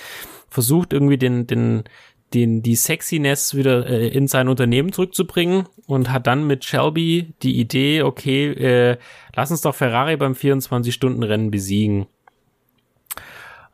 [0.50, 1.84] versucht irgendwie den, den,
[2.34, 7.60] den, die Sexiness wieder äh, in sein Unternehmen zurückzubringen und hat dann mit Shelby die
[7.60, 8.98] Idee, okay, äh,
[9.36, 12.08] lass uns doch Ferrari beim 24-Stunden-Rennen besiegen.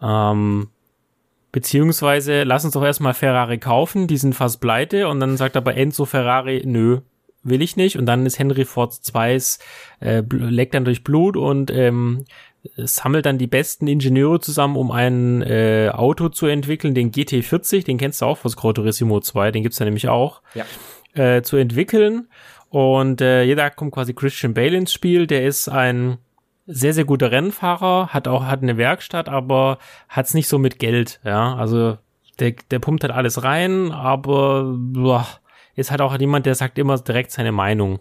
[0.01, 0.67] Ähm,
[1.55, 5.77] Beziehungsweise lass uns doch erstmal Ferrari kaufen, die sind fast pleite und dann sagt aber
[5.77, 6.99] Enzo Ferrari, nö,
[7.43, 7.97] will ich nicht.
[7.97, 9.41] Und dann ist Henry Ford II,
[10.01, 12.25] äh, leckt dann durch Blut und ähm,
[12.75, 17.97] sammelt dann die besten Ingenieure zusammen, um ein äh, Auto zu entwickeln, den GT40, den
[17.97, 20.65] kennst du auch aus Gran Turismo 2, den gibt's ja nämlich auch, ja.
[21.13, 22.27] äh, zu entwickeln.
[22.67, 26.17] Und äh, jeder kommt quasi Christian Bale ins Spiel, der ist ein
[26.67, 29.77] sehr, sehr guter Rennfahrer, hat auch, hat eine Werkstatt, aber
[30.09, 31.55] hat's nicht so mit Geld, ja.
[31.55, 31.97] Also
[32.39, 35.27] der, der pumpt halt alles rein, aber boah,
[35.75, 37.99] ist halt auch jemand, der sagt immer direkt seine Meinung.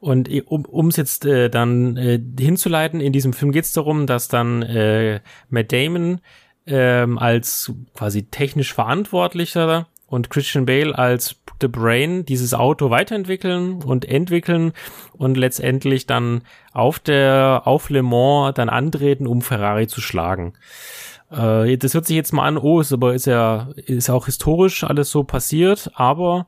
[0.00, 4.62] Und um es jetzt äh, dann äh, hinzuleiten, in diesem Film geht's darum, dass dann
[4.62, 6.20] äh, Matt Damon
[6.66, 14.04] ähm, als quasi technisch Verantwortlicher und Christian Bale als The Brain dieses Auto weiterentwickeln und
[14.04, 14.72] entwickeln
[15.12, 16.42] und letztendlich dann
[16.72, 20.54] auf der auf Le Mans dann antreten, um Ferrari zu schlagen.
[21.30, 24.84] Äh, das hört sich jetzt mal an, oh, ist aber ist ja ist auch historisch
[24.84, 26.46] alles so passiert, aber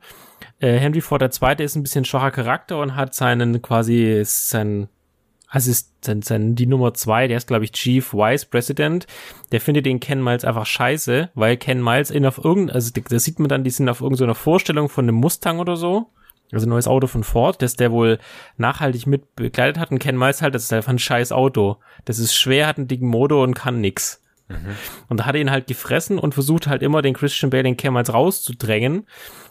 [0.59, 1.63] äh, Henry Ford II.
[1.63, 4.87] ist ein bisschen schwacher Charakter und hat seinen quasi sein
[5.53, 9.05] Assistent, sein, die Nummer zwei, der ist, glaube ich, Chief Vice President,
[9.51, 13.19] der findet den Ken Miles einfach scheiße, weil Ken Miles in auf irgendein, also da
[13.19, 16.07] sieht man dann, die sind auf irgendeiner Vorstellung von einem Mustang oder so,
[16.53, 18.19] also ein neues Auto von Ford, das der wohl
[18.57, 21.77] nachhaltig mit begleitet hat und Ken Miles halt, das ist einfach ein scheiß Auto.
[22.05, 24.21] Das ist schwer, hat einen dicken Motor und kann nix.
[24.47, 24.75] Mhm.
[25.07, 27.77] Und da hat er ihn halt gefressen und versucht halt immer den Christian Bale den
[27.77, 29.07] Ken Miles rauszudrängen.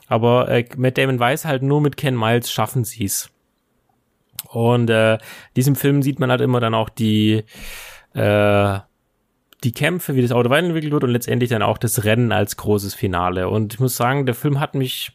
[0.07, 3.29] Aber äh, Matt Damon weiß halt, nur mit Ken Miles schaffen sie's.
[4.49, 5.17] Und äh,
[5.55, 7.43] diesem Film sieht man halt immer dann auch die
[8.13, 8.79] äh,
[9.63, 12.95] die Kämpfe, wie das Auto weiterentwickelt wird und letztendlich dann auch das Rennen als großes
[12.95, 13.47] Finale.
[13.47, 15.11] Und ich muss sagen, der Film hat mich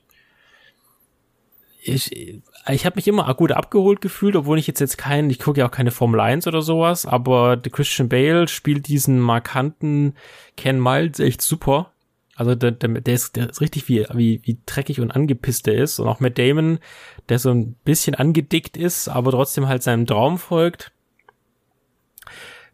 [1.89, 5.61] ich, ich habe mich immer gut abgeholt gefühlt, obwohl ich jetzt jetzt kein, ich gucke
[5.61, 10.15] ja auch keine Formel 1 oder sowas, aber der Christian Bale spielt diesen markanten
[10.57, 11.93] Ken Miles echt super.
[12.37, 15.75] Also der, der, der, ist, der ist richtig wie, wie, wie dreckig und angepisst der
[15.75, 15.99] ist.
[15.99, 16.79] Und auch Matt Damon,
[17.31, 20.93] der so ein bisschen angedickt ist, aber trotzdem halt seinem Traum folgt.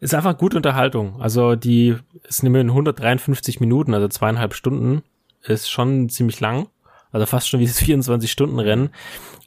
[0.00, 1.22] Ist einfach gute Unterhaltung.
[1.22, 5.02] Also die ist immerhin 153 Minuten, also zweieinhalb Stunden.
[5.44, 6.68] Ist schon ziemlich lang.
[7.12, 8.90] Also fast schon wie das 24-Stunden-Rennen.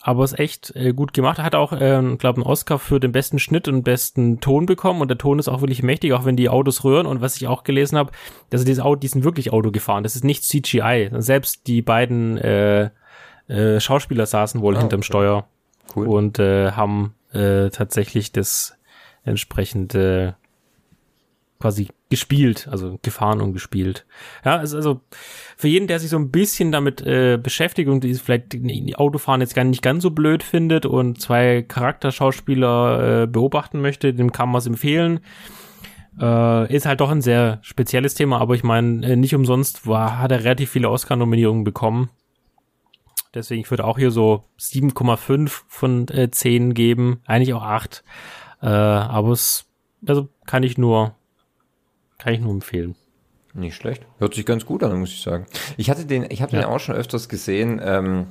[0.08, 1.40] Aber ist echt äh, gut gemacht.
[1.40, 5.02] Er hat auch, äh, glaube einen Oscar für den besten Schnitt und besten Ton bekommen.
[5.02, 7.08] Und der Ton ist auch wirklich mächtig, auch wenn die Autos rühren.
[7.08, 8.12] Und was ich auch gelesen habe,
[8.52, 10.04] dass diese Auto, die sind wirklich Auto gefahren.
[10.04, 11.10] Das ist nicht CGI.
[11.18, 12.92] Selbst die beiden äh,
[13.48, 15.08] äh, Schauspieler saßen wohl oh, hinterm okay.
[15.08, 15.48] Steuer
[15.96, 16.08] cool.
[16.08, 18.78] und äh, haben äh, tatsächlich das
[19.24, 20.36] entsprechende
[21.60, 24.06] quasi gespielt, also gefahren und gespielt.
[24.44, 25.02] Ja, also
[25.58, 28.56] für jeden, der sich so ein bisschen damit äh, beschäftigt und die vielleicht
[28.96, 34.32] Autofahren jetzt gar nicht ganz so blöd findet und zwei Charakterschauspieler äh, beobachten möchte, dem
[34.32, 35.20] kann man es empfehlen.
[36.20, 40.20] Äh, ist halt doch ein sehr spezielles Thema, aber ich meine, äh, nicht umsonst war,
[40.20, 42.10] hat er relativ viele Oscar-Nominierungen bekommen.
[43.34, 48.04] Deswegen, ich würde auch hier so 7,5 von äh, 10 geben, eigentlich auch 8.
[48.62, 49.66] Äh, aber es,
[50.08, 51.16] also kann ich nur
[52.26, 52.96] kann ich nur empfehlen.
[53.54, 54.04] Nicht schlecht.
[54.18, 55.46] Hört sich ganz gut an, muss ich sagen.
[55.78, 56.64] Ich hatte den, ich habe ja.
[56.64, 58.26] den auch schon öfters gesehen ähm,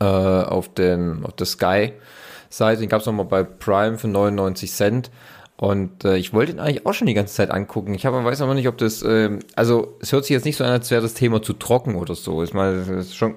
[0.00, 2.80] äh, auf, den, auf der Sky-Seite.
[2.80, 5.12] Den gab es nochmal bei Prime für 99 Cent.
[5.56, 7.94] Und äh, ich wollte ihn eigentlich auch schon die ganze Zeit angucken.
[7.94, 10.64] Ich habe, weiß aber nicht, ob das, äh, also es hört sich jetzt nicht so
[10.64, 12.42] an, als wäre das Thema zu trocken oder so.
[12.42, 13.36] Ich meine, das ist schon.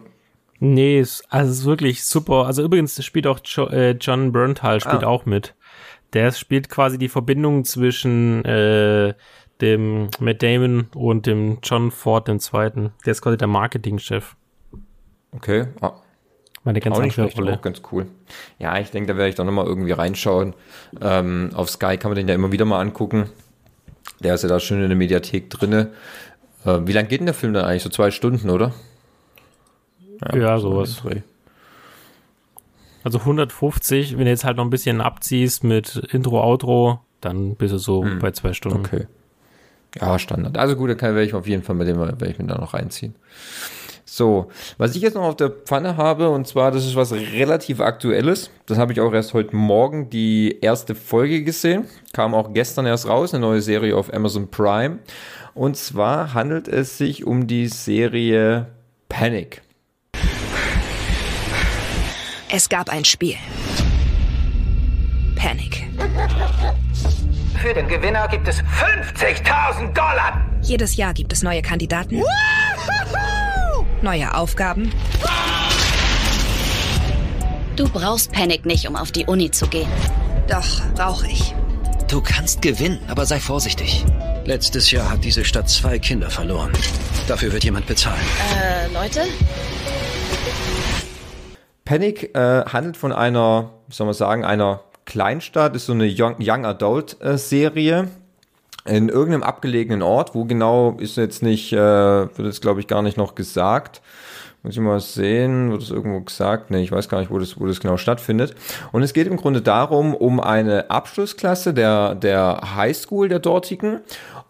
[0.59, 2.47] Nee, es, also es ist wirklich super.
[2.47, 5.07] Also übrigens spielt auch jo, äh, John Berntal spielt ah.
[5.09, 5.53] auch mit.
[6.13, 9.13] Der spielt quasi die Verbindung zwischen äh,
[9.61, 12.91] dem Matt Damon und dem John Ford den zweiten.
[13.05, 14.35] Der ist quasi der Marketingchef.
[15.31, 15.67] Okay.
[15.81, 15.93] Ah.
[16.63, 17.53] Meine ganz andere Rolle.
[17.53, 18.07] Auch ganz cool.
[18.57, 20.53] Ja, ich denke, da werde ich doch nochmal irgendwie reinschauen.
[21.01, 23.29] Ähm, auf Sky kann man den ja immer wieder mal angucken.
[24.21, 25.91] Der ist ja da schön in der Mediathek drinne.
[26.65, 27.83] Äh, wie lang geht denn der Film dann eigentlich?
[27.83, 28.73] So zwei Stunden, oder?
[30.33, 31.01] Ja, ja sowas.
[33.03, 37.73] Also 150, wenn du jetzt halt noch ein bisschen abziehst mit Intro, Outro, dann bist
[37.73, 38.19] du so hm.
[38.19, 38.79] bei zwei Stunden.
[38.79, 39.07] Okay.
[39.99, 40.57] Ja, Standard.
[40.57, 42.57] Also gut, da kann, werde ich auf jeden Fall mit dem werde ich mir da
[42.57, 43.15] noch reinziehen.
[44.05, 47.79] So, was ich jetzt noch auf der Pfanne habe, und zwar, das ist was relativ
[47.79, 48.49] Aktuelles.
[48.65, 51.85] Das habe ich auch erst heute Morgen die erste Folge gesehen.
[52.11, 54.99] Kam auch gestern erst raus, eine neue Serie auf Amazon Prime.
[55.53, 58.67] Und zwar handelt es sich um die Serie
[59.09, 59.61] Panic.
[62.51, 63.35] Es gab ein Spiel.
[65.35, 65.87] Panic.
[67.61, 70.45] Für den Gewinner gibt es 50.000 Dollar.
[70.61, 72.23] Jedes Jahr gibt es neue Kandidaten.
[74.01, 74.93] Neue Aufgaben.
[77.75, 79.89] Du brauchst Panic nicht, um auf die Uni zu gehen.
[80.47, 81.53] Doch, brauche ich.
[82.07, 84.05] Du kannst gewinnen, aber sei vorsichtig.
[84.45, 86.71] Letztes Jahr hat diese Stadt zwei Kinder verloren.
[87.27, 88.21] Dafür wird jemand bezahlen.
[88.57, 89.25] Äh, Leute?
[91.83, 96.35] Panic äh, handelt von einer, wie soll man sagen, einer Kleinstadt, ist so eine Young,
[96.39, 98.07] Young Adult äh, Serie
[98.85, 103.01] in irgendeinem abgelegenen Ort, wo genau ist jetzt nicht, äh, wird jetzt glaube ich gar
[103.01, 104.01] nicht noch gesagt.
[104.61, 106.69] Muss ich mal sehen, wird es irgendwo gesagt?
[106.69, 108.55] Nee, ich weiß gar nicht, wo das, wo das genau stattfindet.
[108.91, 114.01] Und es geht im Grunde darum, um eine Abschlussklasse der, der Highschool der dortigen.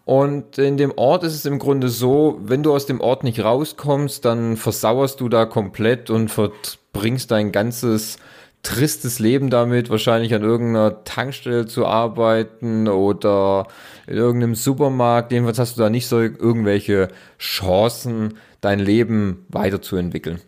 [0.04, 3.42] Und in dem Ort ist es im Grunde so, wenn du aus dem Ort nicht
[3.44, 8.18] rauskommst, dann versauerst du da komplett und verbringst dein ganzes
[8.62, 13.66] tristes Leben damit, wahrscheinlich an irgendeiner Tankstelle zu arbeiten oder
[14.06, 15.32] in irgendeinem Supermarkt.
[15.32, 17.08] Jedenfalls hast du da nicht so irgendwelche
[17.38, 20.40] Chancen, dein Leben weiterzuentwickeln.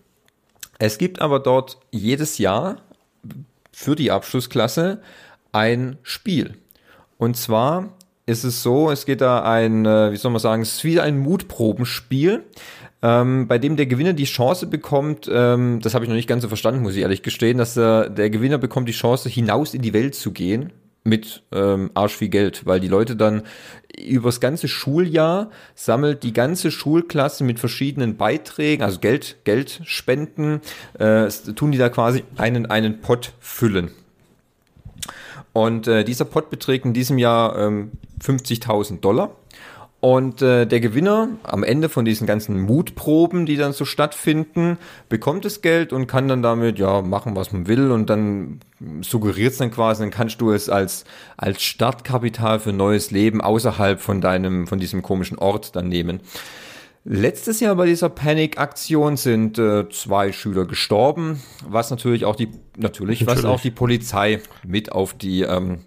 [0.79, 2.77] Es gibt aber dort jedes Jahr
[3.73, 5.01] für die Abschlussklasse
[5.53, 6.55] ein Spiel.
[7.19, 7.91] Und zwar
[8.27, 11.01] ist es so, es geht da ein, äh, wie soll man sagen, es ist wie
[11.01, 12.45] ein Mutprobenspiel
[13.03, 16.43] ähm, bei dem der Gewinner die Chance bekommt, ähm, das habe ich noch nicht ganz
[16.43, 19.83] so verstanden, muss ich ehrlich gestehen, dass äh, der Gewinner bekommt die Chance, hinaus in
[19.83, 20.73] die Welt zu gehen
[21.05, 23.43] mit ähm, arsch viel Geld, weil die Leute dann
[23.99, 30.61] übers ganze Schuljahr sammelt die ganze Schulklasse mit verschiedenen Beiträgen, also Geld, Geld spenden,
[30.99, 33.91] äh, tun die da quasi einen, einen Pot füllen.
[35.53, 37.93] Und äh, dieser Pot beträgt in diesem Jahr ähm,
[38.25, 39.37] 50.000 Dollar.
[40.05, 44.77] Und äh, der Gewinner am Ende von diesen ganzen Mutproben, die dann so stattfinden,
[45.09, 47.93] bekommt das Geld und kann dann damit ja machen, was man will.
[47.93, 48.59] Und dann
[49.03, 51.05] suggeriert es dann quasi, dann kannst du es als,
[51.37, 56.19] als Startkapital für neues Leben außerhalb von deinem, von diesem komischen Ort dann nehmen.
[57.05, 63.21] Letztes Jahr bei dieser Panic-Aktion sind äh, zwei Schüler gestorben, was natürlich auch die natürlich,
[63.21, 65.85] natürlich, was auch die Polizei mit auf die ähm,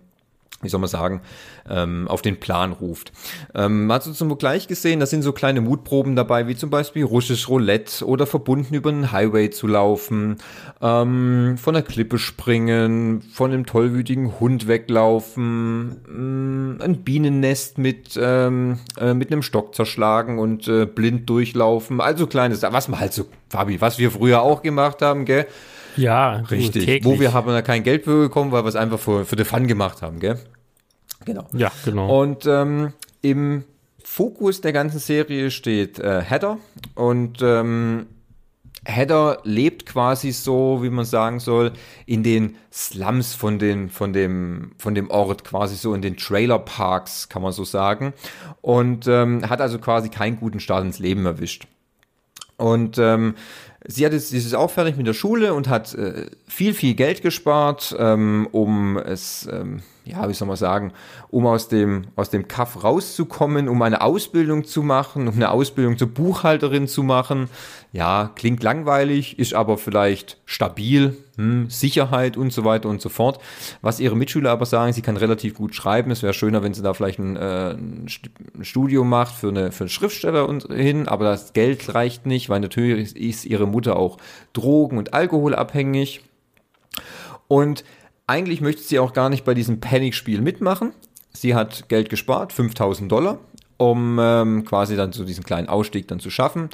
[0.61, 1.21] wie soll man sagen,
[1.69, 3.11] ähm, auf den Plan ruft.
[3.53, 7.03] Ähm, hat so zum Vergleich gesehen, da sind so kleine Mutproben dabei, wie zum Beispiel
[7.03, 10.37] russisches Roulette oder verbunden über einen Highway zu laufen,
[10.81, 18.79] ähm, von der Klippe springen, von einem tollwütigen Hund weglaufen, ähm, ein Bienennest mit, ähm,
[18.97, 21.99] äh, mit einem Stock zerschlagen und äh, blind durchlaufen.
[21.99, 25.47] Also kleines, was man halt so, Fabi, was wir früher auch gemacht haben, gell?
[25.97, 26.85] Ja, richtig.
[26.85, 27.05] Täglich.
[27.05, 29.45] Wo wir haben da kein Geld für bekommen, weil wir es einfach für, für den
[29.45, 30.39] Fun gemacht haben, gell?
[31.25, 31.47] Genau.
[31.53, 32.21] Ja, genau.
[32.21, 33.63] Und ähm, im
[34.03, 36.57] Fokus der ganzen Serie steht äh, Heather
[36.93, 38.07] und ähm,
[38.85, 41.73] Heather lebt quasi so, wie man sagen soll,
[42.05, 47.27] in den Slums von, den, von, dem, von dem Ort, quasi so in den Trailerparks,
[47.29, 48.13] kann man so sagen.
[48.61, 51.67] Und ähm, hat also quasi keinen guten Start ins Leben erwischt.
[52.57, 53.35] Und ähm,
[53.87, 56.95] sie hat jetzt, sie ist auch fertig mit der Schule und hat äh, viel, viel
[56.95, 60.93] Geld gespart, ähm, um es ähm, ja, wie soll man sagen,
[61.29, 65.97] um aus dem, aus dem Kaff rauszukommen, um eine Ausbildung zu machen, um eine Ausbildung
[65.97, 67.49] zur Buchhalterin zu machen.
[67.91, 73.39] Ja, klingt langweilig, ist aber vielleicht stabil, hm, Sicherheit und so weiter und so fort.
[73.81, 76.11] Was ihre Mitschüler aber sagen, sie kann relativ gut schreiben.
[76.11, 78.07] Es wäre schöner, wenn sie da vielleicht ein, äh, ein
[78.61, 82.59] Studium macht für eine, für einen Schriftsteller und hin, aber das Geld reicht nicht, weil
[82.59, 84.17] natürlich ist ihre Mutter auch
[84.53, 86.21] drogen- und alkoholabhängig.
[87.47, 87.83] Und
[88.27, 90.93] eigentlich möchte sie auch gar nicht bei diesem Panic-Spiel mitmachen.
[91.33, 93.39] Sie hat Geld gespart, 5000 Dollar,
[93.77, 96.69] um ähm, quasi dann so diesen kleinen Ausstieg dann zu schaffen.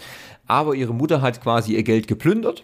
[0.48, 2.64] Aber ihre Mutter hat quasi ihr Geld geplündert,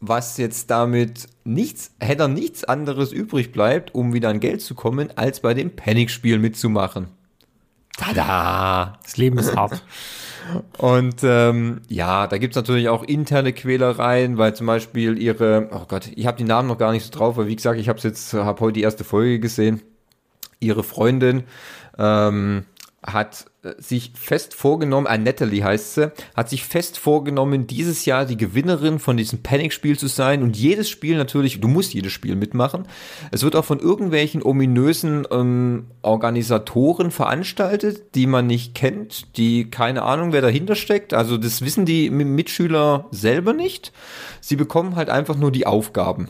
[0.00, 5.10] was jetzt damit nichts, hätte nichts anderes übrig bleibt, um wieder an Geld zu kommen,
[5.16, 7.08] als bei dem Panic-Spiel mitzumachen.
[7.96, 8.98] Tada!
[9.02, 9.82] Das Leben ist hart.
[10.78, 16.10] Und ähm, ja, da gibt's natürlich auch interne Quälereien, weil zum Beispiel ihre, oh Gott,
[16.14, 18.32] ich habe die Namen noch gar nicht so drauf, weil wie gesagt, ich habe jetzt,
[18.34, 19.82] habe heute die erste Folge gesehen.
[20.60, 21.44] Ihre Freundin
[21.98, 22.64] ähm,
[23.02, 23.46] hat
[23.78, 28.98] sich fest vorgenommen, äh, Natalie heißt sie, hat sich fest vorgenommen, dieses Jahr die Gewinnerin
[28.98, 32.86] von diesem Panic-Spiel zu sein und jedes Spiel natürlich, du musst jedes Spiel mitmachen.
[33.30, 40.02] Es wird auch von irgendwelchen ominösen ähm, Organisatoren veranstaltet, die man nicht kennt, die keine
[40.02, 41.14] Ahnung, wer dahinter steckt.
[41.14, 43.92] Also das wissen die Mitschüler selber nicht.
[44.40, 46.28] Sie bekommen halt einfach nur die Aufgaben.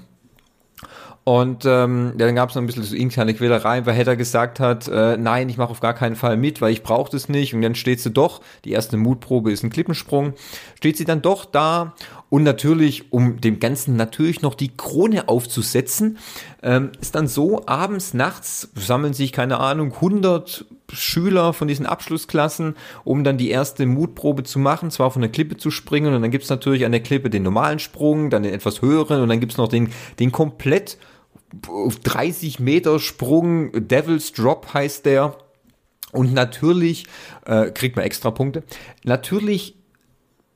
[1.25, 4.61] Und ähm, ja, dann gab es noch ein bisschen so interne Quälereien, weil Hedda gesagt
[4.61, 7.55] hat, äh, nein, ich mache auf gar keinen Fall mit, weil ich brauche das nicht.
[7.55, 10.35] Und dann steht sie doch, die erste Mutprobe ist ein Klippensprung,
[10.77, 11.95] steht sie dann doch da
[12.29, 16.19] und natürlich, um dem Ganzen natürlich noch die Krone aufzusetzen,
[16.63, 22.77] ähm, ist dann so, abends, nachts sammeln sich, keine Ahnung, 100 Schüler von diesen Abschlussklassen,
[23.05, 26.31] um dann die erste Mutprobe zu machen, zwar von der Klippe zu springen und dann
[26.31, 29.57] gibt's natürlich an der Klippe den normalen Sprung, dann den etwas höheren und dann gibt's
[29.57, 30.99] noch den, den komplett
[31.61, 35.37] 30 Meter Sprung, Devil's Drop heißt der.
[36.13, 37.07] Und natürlich
[37.45, 38.63] äh, kriegt man extra Punkte.
[39.03, 39.77] Natürlich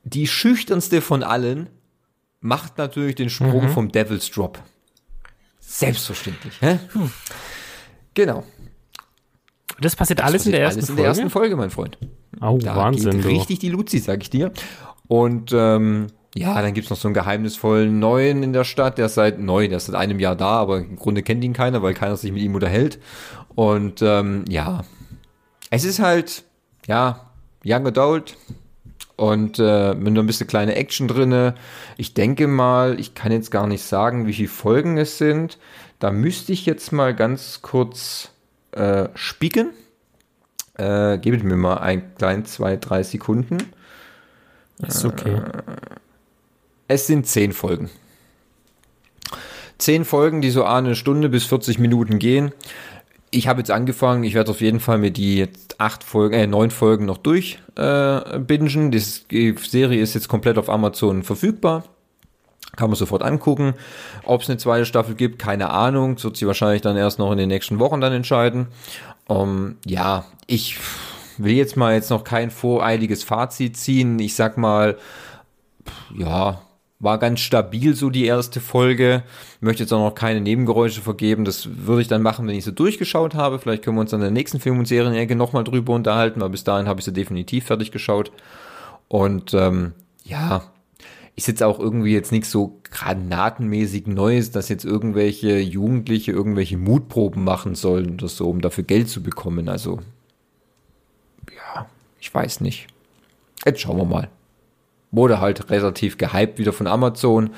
[0.03, 1.69] die schüchternste von allen
[2.39, 3.69] macht natürlich den Sprung mhm.
[3.69, 4.59] vom Devil's Drop.
[5.59, 6.61] Selbstverständlich.
[6.61, 6.79] Hä?
[6.93, 7.11] Hm.
[8.13, 8.43] Genau.
[9.81, 10.99] Das passiert das alles passiert in der ersten alles Folge.
[10.99, 11.97] in der ersten Folge, mein Freund.
[12.41, 13.19] Oh, da Wahnsinn.
[13.21, 14.51] Richtig die Luzi, sag ich dir.
[15.07, 19.15] Und ähm, ja, dann gibt's noch so einen geheimnisvollen Neuen in der Stadt, der ist
[19.15, 21.93] seit neu, der ist seit einem Jahr da, aber im Grunde kennt ihn keiner, weil
[21.93, 22.99] keiner sich mit ihm unterhält.
[23.55, 24.83] Und ähm, ja,
[25.71, 26.43] es ist halt,
[26.87, 27.31] ja,
[27.65, 28.37] Young Adult
[29.15, 31.55] und äh, mit nur ein bisschen kleine Action drinne.
[31.97, 35.57] Ich denke mal, ich kann jetzt gar nicht sagen, wie viele Folgen es sind.
[35.99, 38.29] Da müsste ich jetzt mal ganz kurz
[38.71, 39.71] äh, spicken.
[40.75, 43.57] Äh, gebet mir mal ein klein, zwei, drei Sekunden.
[44.87, 45.33] Ist okay.
[45.33, 45.41] Äh,
[46.89, 47.89] es sind zehn Folgen.
[49.77, 52.51] Zehn Folgen, die so eine Stunde bis 40 Minuten gehen.
[53.31, 56.71] Ich habe jetzt angefangen, ich werde auf jeden Fall mir die acht Folgen, äh, neun
[56.71, 58.91] Folgen noch durchbingen.
[58.91, 58.99] Äh,
[59.31, 61.83] die Serie ist jetzt komplett auf Amazon verfügbar.
[62.75, 63.75] Kann man sofort angucken.
[64.23, 66.15] Ob es eine zweite Staffel gibt, keine Ahnung.
[66.15, 68.67] Das wird sie wahrscheinlich dann erst noch in den nächsten Wochen dann entscheiden.
[69.27, 70.77] Um, ja, ich
[71.37, 74.17] will jetzt mal jetzt noch kein voreiliges Fazit ziehen.
[74.17, 74.97] Ich sag mal,
[76.17, 76.61] ja,
[76.99, 79.23] war ganz stabil so die erste Folge.
[79.61, 81.45] Möchte jetzt auch noch keine Nebengeräusche vergeben.
[81.45, 83.59] Das würde ich dann machen, wenn ich sie durchgeschaut habe.
[83.59, 86.65] Vielleicht können wir uns an der nächsten Film- und Serienecke nochmal drüber unterhalten, weil bis
[86.65, 88.31] dahin habe ich sie definitiv fertig geschaut.
[89.07, 89.93] Und ähm,
[90.25, 90.63] ja,
[91.37, 97.45] ist jetzt auch irgendwie jetzt nichts so granatenmäßig Neues, dass jetzt irgendwelche Jugendliche irgendwelche Mutproben
[97.45, 99.69] machen sollen oder so, um dafür Geld zu bekommen.
[99.69, 99.99] Also,
[101.55, 101.87] ja,
[102.19, 102.87] ich weiß nicht.
[103.65, 104.29] Jetzt schauen wir mal.
[105.11, 107.51] Wurde halt relativ gehypt wieder von Amazon.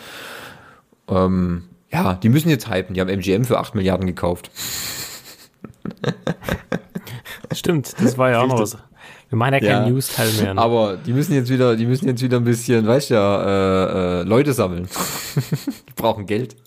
[1.09, 2.93] Ähm, ja, die müssen jetzt hypen.
[2.93, 4.49] Die haben MGM für 8 Milliarden gekauft.
[7.53, 8.77] Stimmt, das war ja auch noch was.
[9.29, 10.53] Wir machen ja keinen ja, News-Teil mehr.
[10.53, 10.61] Ne?
[10.61, 14.23] Aber die müssen jetzt wieder, die müssen jetzt wieder ein bisschen, weißt ja, äh, äh,
[14.23, 14.89] Leute sammeln.
[15.87, 16.57] die brauchen Geld.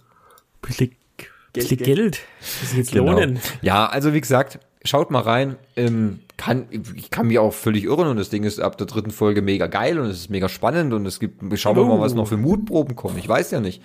[0.62, 1.30] Bisschen Geld.
[1.52, 2.20] Bisschen Geld.
[2.40, 3.12] Das jetzt genau.
[3.12, 3.38] lohnen.
[3.60, 5.56] Ja, also wie gesagt, schaut mal rein.
[5.76, 9.10] Ähm, kann, ich kann mich auch völlig irren und das Ding ist ab der dritten
[9.10, 12.14] Folge mega geil und es ist mega spannend und es gibt, schauen wir mal, was
[12.14, 13.18] noch für Mutproben kommen.
[13.18, 13.82] Ich weiß ja nicht.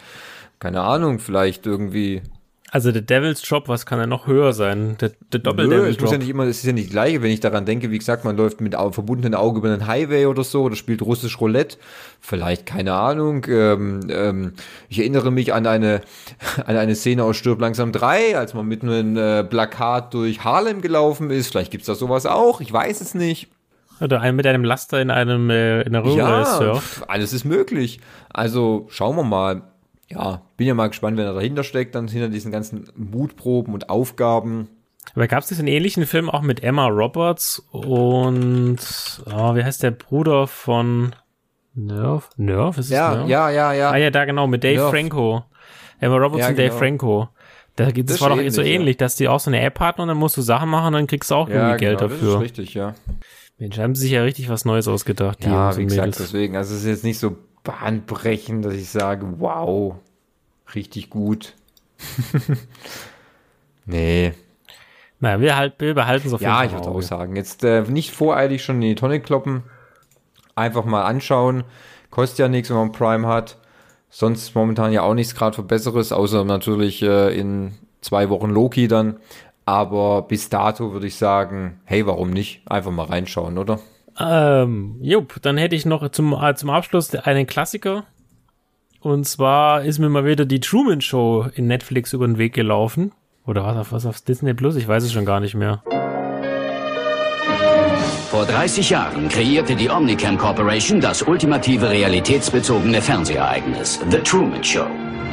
[0.59, 2.21] Keine Ahnung, vielleicht irgendwie
[2.71, 4.95] also der Devil's Job, was kann er noch höher sein?
[5.01, 6.01] Der, der Doppel-Devil's Job.
[6.01, 7.97] Muss ja nicht immer, es ist ja nicht die gleiche, wenn ich daran denke, wie
[7.97, 11.77] gesagt, man läuft mit verbundenen Augen über einen Highway oder so oder spielt russisch Roulette.
[12.21, 13.45] Vielleicht, keine Ahnung.
[13.49, 14.53] Ähm, ähm,
[14.87, 16.01] ich erinnere mich an eine,
[16.65, 20.81] an eine Szene aus Stirb langsam 3, als man mit einem äh, Plakat durch Harlem
[20.81, 21.49] gelaufen ist.
[21.49, 23.49] Vielleicht gibt's da sowas auch, ich weiß es nicht.
[24.01, 27.09] Oder ein mit einem Laster in einem äh, in der Röhre ja, surft.
[27.09, 27.99] alles ist möglich.
[28.29, 29.63] Also schauen wir mal
[30.09, 33.89] ja, bin ja mal gespannt, wenn er dahinter steckt, dann hinter diesen ganzen Mutproben und
[33.89, 34.69] Aufgaben.
[35.15, 38.77] Aber gab es diesen ähnlichen Film auch mit Emma Roberts und
[39.25, 41.15] oh, wie heißt der Bruder von
[41.73, 42.29] Nerv?
[42.37, 42.77] Nerv?
[42.77, 43.29] Ist es ja, Nerv?
[43.29, 43.91] ja, ja, ja.
[43.91, 44.89] Ah ja, da genau, mit Dave Nerv.
[44.89, 45.43] Franco.
[45.99, 46.79] Emma Roberts ja, und Dave genau.
[46.79, 47.29] Franco.
[47.75, 49.05] Da, das, das war doch ähnlich, so ähnlich, ja.
[49.05, 51.07] dass die auch so eine App hatten und dann musst du Sachen machen und dann
[51.07, 52.27] kriegst du auch irgendwie Geld genau, dafür.
[52.27, 52.93] Das ist richtig, ja.
[53.59, 55.43] Mensch, haben sie sich ja richtig was Neues ausgedacht.
[55.43, 59.95] ja, wie gesagt, deswegen, also es ist jetzt nicht so bahnbrechend, dass ich sage, wow,
[60.73, 61.55] richtig gut.
[63.85, 64.33] nee.
[65.19, 67.35] Naja, wir, halt, wir behalten es auf jeden Ja, ich würde auch sagen.
[67.35, 69.63] Jetzt äh, nicht voreilig schon in die Tonne kloppen.
[70.55, 71.65] Einfach mal anschauen.
[72.09, 73.57] Kostet ja nichts, wenn man Prime hat.
[74.09, 78.87] Sonst momentan ja auch nichts gerade für Besseres, außer natürlich äh, in zwei Wochen Loki
[78.87, 79.17] dann.
[79.65, 82.61] Aber bis dato würde ich sagen, hey, warum nicht?
[82.65, 83.79] Einfach mal reinschauen, oder?
[84.19, 88.05] Ähm, jupp, dann hätte ich noch zum, äh, zum Abschluss einen Klassiker.
[89.01, 93.13] Und zwar ist mir mal wieder die Truman Show in Netflix über den Weg gelaufen.
[93.45, 94.75] Oder was auf was auf Disney Plus?
[94.75, 95.81] Ich weiß es schon gar nicht mehr.
[98.29, 104.85] Vor 30 Jahren kreierte die Omnicam Corporation das ultimative realitätsbezogene Fernsehereignis, The Truman Show.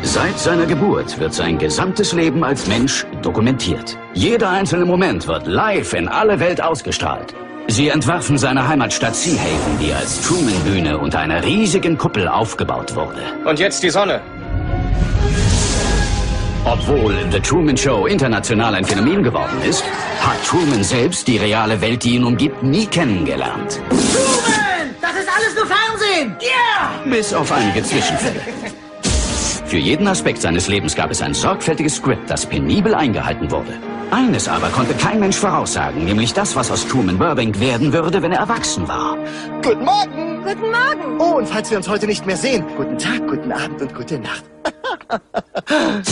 [0.02, 3.98] Seit seiner Geburt wird sein gesamtes Leben als Mensch dokumentiert.
[4.14, 7.34] Jeder einzelne Moment wird live in alle Welt ausgestrahlt.
[7.68, 13.20] Sie entwarfen seine Heimatstadt Seahaven, die als Truman-Bühne unter einer riesigen Kuppel aufgebaut wurde.
[13.44, 14.20] Und jetzt die Sonne.
[16.64, 19.84] Obwohl The Truman Show international ein Phänomen geworden ist,
[20.20, 23.80] hat Truman selbst die reale Welt, die ihn umgibt, nie kennengelernt.
[23.88, 24.94] Truman!
[25.00, 26.36] Das ist alles nur Fernsehen!
[26.40, 27.10] Yeah!
[27.10, 28.40] Bis auf einige Zwischenfälle.
[29.66, 33.72] Für jeden Aspekt seines Lebens gab es ein sorgfältiges Skript, das penibel eingehalten wurde.
[34.12, 38.30] Eines aber konnte kein Mensch voraussagen, nämlich das, was aus Truman Burbank werden würde, wenn
[38.30, 39.18] er erwachsen war.
[39.64, 40.44] Guten Morgen!
[40.44, 41.20] Guten Morgen!
[41.20, 44.20] Oh, und falls wir uns heute nicht mehr sehen, guten Tag, guten Abend und gute
[44.20, 44.44] Nacht.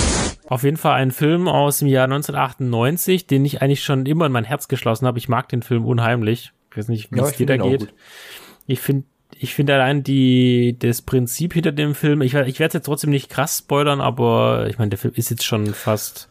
[0.48, 4.32] Auf jeden Fall ein Film aus dem Jahr 1998, den ich eigentlich schon immer in
[4.32, 5.18] mein Herz geschlossen habe.
[5.18, 6.52] Ich mag den Film unheimlich.
[6.72, 7.94] Ich weiß nicht, wie ja, es dir da geht.
[8.66, 9.05] Ich finde
[9.41, 13.30] ich finde allein die, das Prinzip hinter dem Film, ich, ich werde jetzt trotzdem nicht
[13.30, 16.28] krass spoilern, aber ich meine, der Film ist jetzt schon fast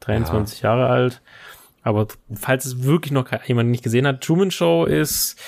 [0.00, 0.70] 23 ja.
[0.70, 1.22] Jahre alt.
[1.82, 5.38] Aber falls es wirklich noch jemand nicht gesehen hat, Truman Show ist,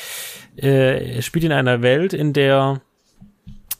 [0.56, 2.80] äh, spielt in einer Welt, in der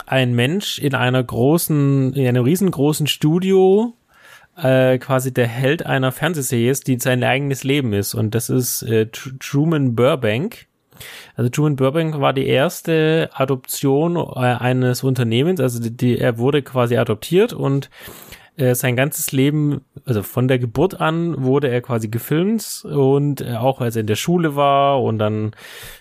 [0.07, 3.95] ein Mensch in einer großen, in einem riesengroßen Studio
[4.57, 8.15] äh, quasi der Held einer Fernsehserie ist, die sein eigenes Leben ist.
[8.15, 10.67] Und das ist äh, Truman Burbank.
[11.37, 15.61] Also Truman Burbank war die erste Adoption äh, eines Unternehmens.
[15.61, 17.91] Also die, die, er wurde quasi adoptiert und
[18.59, 23.55] äh, sein ganzes Leben, also von der Geburt an wurde er quasi gefilmt und äh,
[23.55, 25.53] auch als er in der Schule war und dann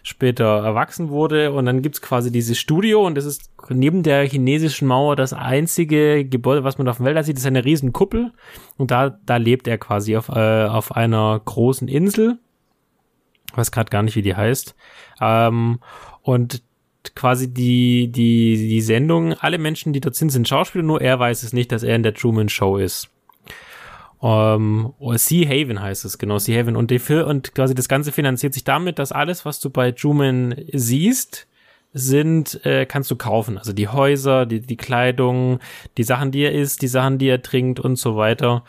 [0.02, 4.88] später erwachsen wurde und dann gibt's quasi dieses Studio und das ist neben der chinesischen
[4.88, 8.32] Mauer das einzige Gebäude, was man auf der Welt sieht, das ist eine riesen Kuppel
[8.78, 12.40] und da, da lebt er quasi auf, äh, auf einer großen Insel.
[13.58, 14.76] Weiß gerade gar nicht, wie die heißt.
[15.20, 15.80] Ähm,
[16.22, 16.62] und
[17.16, 21.44] quasi die, die, die Sendung, alle Menschen, die dort sind, sind Schauspieler, nur er weiß
[21.44, 23.10] es nicht, dass er in der Truman Show ist.
[24.20, 26.76] Um, ähm, Sea Haven heißt es, genau, Sea Haven.
[26.76, 30.56] Und, die, und quasi das Ganze finanziert sich damit, dass alles, was du bei Truman
[30.74, 31.48] siehst,
[31.94, 33.58] sind, äh, kannst du kaufen.
[33.58, 35.60] Also die Häuser, die, die Kleidung,
[35.98, 38.64] die Sachen, die er isst, die Sachen, die er trinkt und so weiter.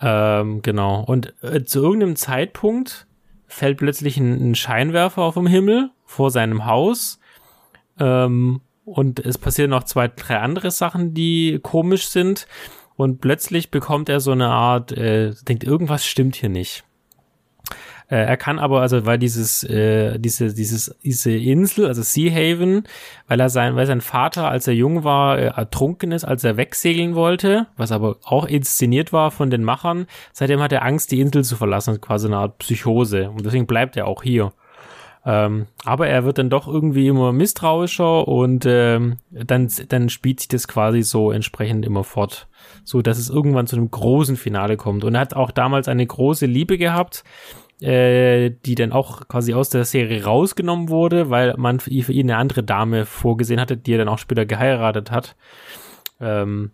[0.00, 1.02] Ähm, genau.
[1.02, 3.07] Und äh, zu irgendeinem Zeitpunkt
[3.48, 7.18] fällt plötzlich ein, ein Scheinwerfer auf dem Himmel vor seinem Haus.
[7.98, 12.46] Ähm, und es passieren noch zwei, drei andere Sachen, die komisch sind.
[12.96, 16.84] Und plötzlich bekommt er so eine Art, äh, denkt, irgendwas stimmt hier nicht.
[18.10, 22.84] Äh, er kann aber, also weil dieses, äh, diese, dieses, diese Insel, also Sea Haven,
[23.26, 26.56] weil er sein, weil sein Vater, als er jung war, äh, ertrunken ist, als er
[26.56, 31.20] wegsegeln wollte, was aber auch inszeniert war von den Machern, seitdem hat er Angst, die
[31.20, 33.30] Insel zu verlassen, quasi eine Art Psychose.
[33.30, 34.52] Und deswegen bleibt er auch hier.
[35.26, 40.48] Ähm, aber er wird dann doch irgendwie immer misstrauischer und ähm, dann, dann spielt sich
[40.48, 42.48] das quasi so entsprechend immer fort,
[42.84, 45.04] so dass es irgendwann zu einem großen Finale kommt.
[45.04, 47.24] Und er hat auch damals eine große Liebe gehabt,
[47.80, 52.36] äh, die dann auch quasi aus der Serie rausgenommen wurde, weil man für ihn eine
[52.36, 55.36] andere Dame vorgesehen hatte, die er dann auch später geheiratet hat.
[56.20, 56.72] Ähm,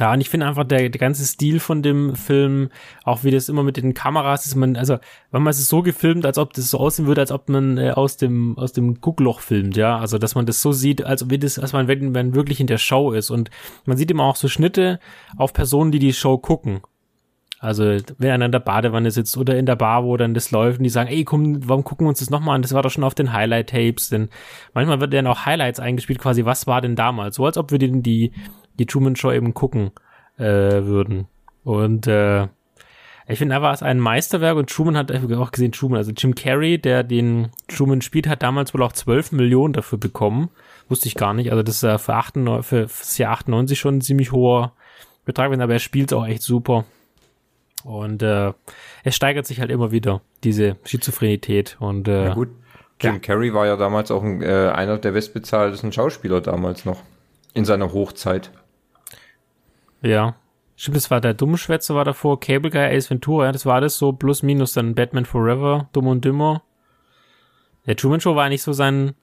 [0.00, 2.70] ja, und ich finde einfach der, der ganze Stil von dem Film,
[3.04, 4.96] auch wie das immer mit den Kameras ist, man, also,
[5.30, 7.90] wenn man es so gefilmt, als ob das so aussehen würde, als ob man äh,
[7.90, 9.98] aus dem, aus dem Guckloch filmt, ja.
[9.98, 12.66] Also, dass man das so sieht, als wie das, als man, wenn man wirklich in
[12.66, 13.28] der Show ist.
[13.28, 13.50] Und
[13.84, 15.00] man sieht immer auch so Schnitte
[15.36, 16.80] auf Personen, die die Show gucken.
[17.62, 17.84] Also,
[18.16, 20.84] wenn einer in der Badewanne sitzt oder in der Bar, wo dann das läuft und
[20.84, 22.62] die sagen, ey, komm, warum gucken wir uns das nochmal an?
[22.62, 24.08] Das war doch schon auf den Highlight-Tapes.
[24.08, 24.30] Denn
[24.72, 27.36] manchmal wird dann auch Highlights eingespielt, quasi, was war denn damals?
[27.36, 28.32] So als ob wir den, die,
[28.78, 29.90] die Truman Show eben gucken
[30.38, 31.26] äh, würden.
[31.62, 32.44] Und äh,
[33.28, 36.34] ich finde, er war es ein Meisterwerk und Truman hat auch gesehen, Truman, also Jim
[36.34, 40.48] Carrey, der den Truman spielt, hat damals wohl auch 12 Millionen dafür bekommen.
[40.88, 41.50] Wusste ich gar nicht.
[41.50, 44.72] Also das ist ja für, 98, für das Jahr 98 schon ein ziemlich hoher
[45.26, 46.86] Betrag, aber er spielt auch echt super.
[47.84, 48.52] Und äh,
[49.04, 51.76] es steigert sich halt immer wieder, diese Schizophrenität.
[51.80, 52.48] Und äh, ja gut,
[53.00, 53.18] Jim ja.
[53.18, 57.02] Carrey war ja damals auch ein, äh, einer der bestbezahltesten Schauspieler damals noch.
[57.52, 58.52] In seiner Hochzeit.
[60.02, 60.36] Ja.
[60.76, 63.98] Stimmt, das war der Dummschwätzer war davor, Cable Guy, Ace Ventura, ja, das war das
[63.98, 66.62] so, plus minus dann Batman Forever, Dumm und Dümmer.
[67.86, 69.14] Der Truman Show war nicht so sein,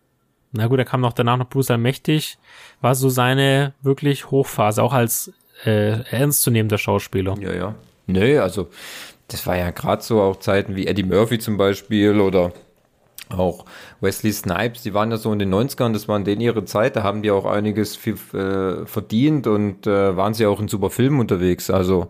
[0.52, 2.38] na gut, er kam noch danach noch Bruce Allmächtig,
[2.80, 5.34] war so seine wirklich Hochphase, auch als
[5.66, 7.36] äh, ernstzunehmender Schauspieler.
[7.40, 7.76] Ja, ja.
[8.08, 8.70] Nö, also
[9.28, 12.54] das war ja gerade so auch Zeiten wie Eddie Murphy zum Beispiel oder
[13.30, 13.66] auch
[14.00, 17.04] Wesley Snipes, die waren ja so in den 90ern, das waren denen ihre Zeit, da
[17.04, 21.20] haben die auch einiges viel, äh, verdient und äh, waren sie auch in super Filmen
[21.20, 21.70] unterwegs.
[21.70, 22.10] Also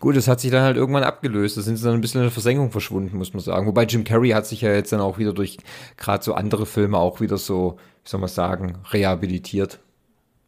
[0.00, 1.56] gut, das hat sich dann halt irgendwann abgelöst.
[1.56, 3.66] Da sind sie dann ein bisschen in der Versenkung verschwunden, muss man sagen.
[3.66, 5.58] Wobei Jim Carrey hat sich ja jetzt dann auch wieder durch
[5.96, 9.80] gerade so andere Filme auch wieder so, wie soll man sagen, rehabilitiert.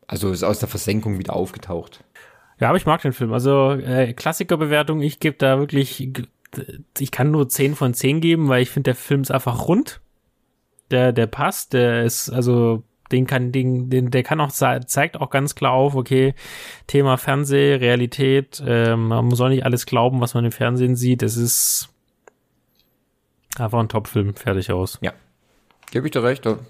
[0.06, 2.04] Also ist aus der Versenkung wieder aufgetaucht.
[2.58, 3.32] Ja, aber ich mag den Film.
[3.32, 6.10] Also äh, Klassikerbewertung, ich gebe da wirklich,
[6.98, 10.00] ich kann nur 10 von 10 geben, weil ich finde, der Film ist einfach rund.
[10.90, 12.82] Der, der passt, der ist, also
[13.12, 16.34] den kann, den, den, der kann auch, zeigt auch ganz klar auf, okay,
[16.86, 21.22] Thema Fernseh, Realität, ähm, man soll nicht alles glauben, was man im Fernsehen sieht.
[21.22, 21.88] Es ist
[23.58, 24.98] einfach ein Top-Film, fertig aus.
[25.02, 25.12] Ja.
[25.90, 26.46] Gebe ich dir recht.
[26.46, 26.60] Und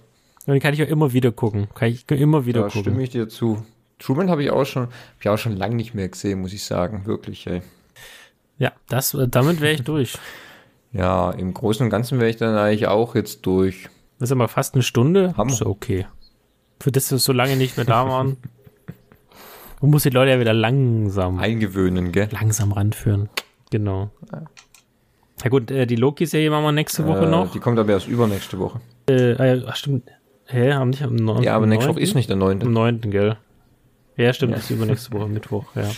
[0.47, 1.69] den kann ich auch immer wieder gucken.
[1.75, 2.83] Kann ich immer wieder da gucken.
[2.83, 3.65] stimme ich dir zu.
[3.99, 4.89] Truman habe ich auch schon,
[5.21, 7.47] ich auch schon lange nicht mehr gesehen, muss ich sagen, wirklich.
[7.47, 7.63] Ey.
[8.59, 10.19] Ja, das, äh, damit wäre ich durch.
[10.93, 13.89] ja, im Großen und Ganzen wäre ich dann eigentlich auch jetzt durch.
[14.19, 15.35] Das ist aber fast eine Stunde.
[15.37, 15.67] Haben wir.
[15.67, 16.07] okay.
[16.81, 18.37] Für das wir so lange nicht mehr da waren.
[19.81, 22.29] Man muss die Leute ja wieder langsam eingewöhnen, gell?
[22.33, 23.29] Langsam ranführen.
[23.71, 24.11] Genau.
[25.43, 27.53] Ja gut, äh, die Loki-Serie machen wir nächste Woche äh, noch.
[27.53, 28.81] Die kommt aber erst übernächste Woche.
[29.09, 30.11] Äh, äh ach stimmt.
[30.47, 31.43] Hä, haben nicht am 9.
[31.43, 32.63] Ja, aber nächste Woche ist nicht der 9.
[32.63, 33.01] Am 9.
[33.11, 33.37] gell?
[34.17, 34.59] Ja, stimmt, ja.
[34.59, 35.91] ist übernächste Woche Mittwoch, ja.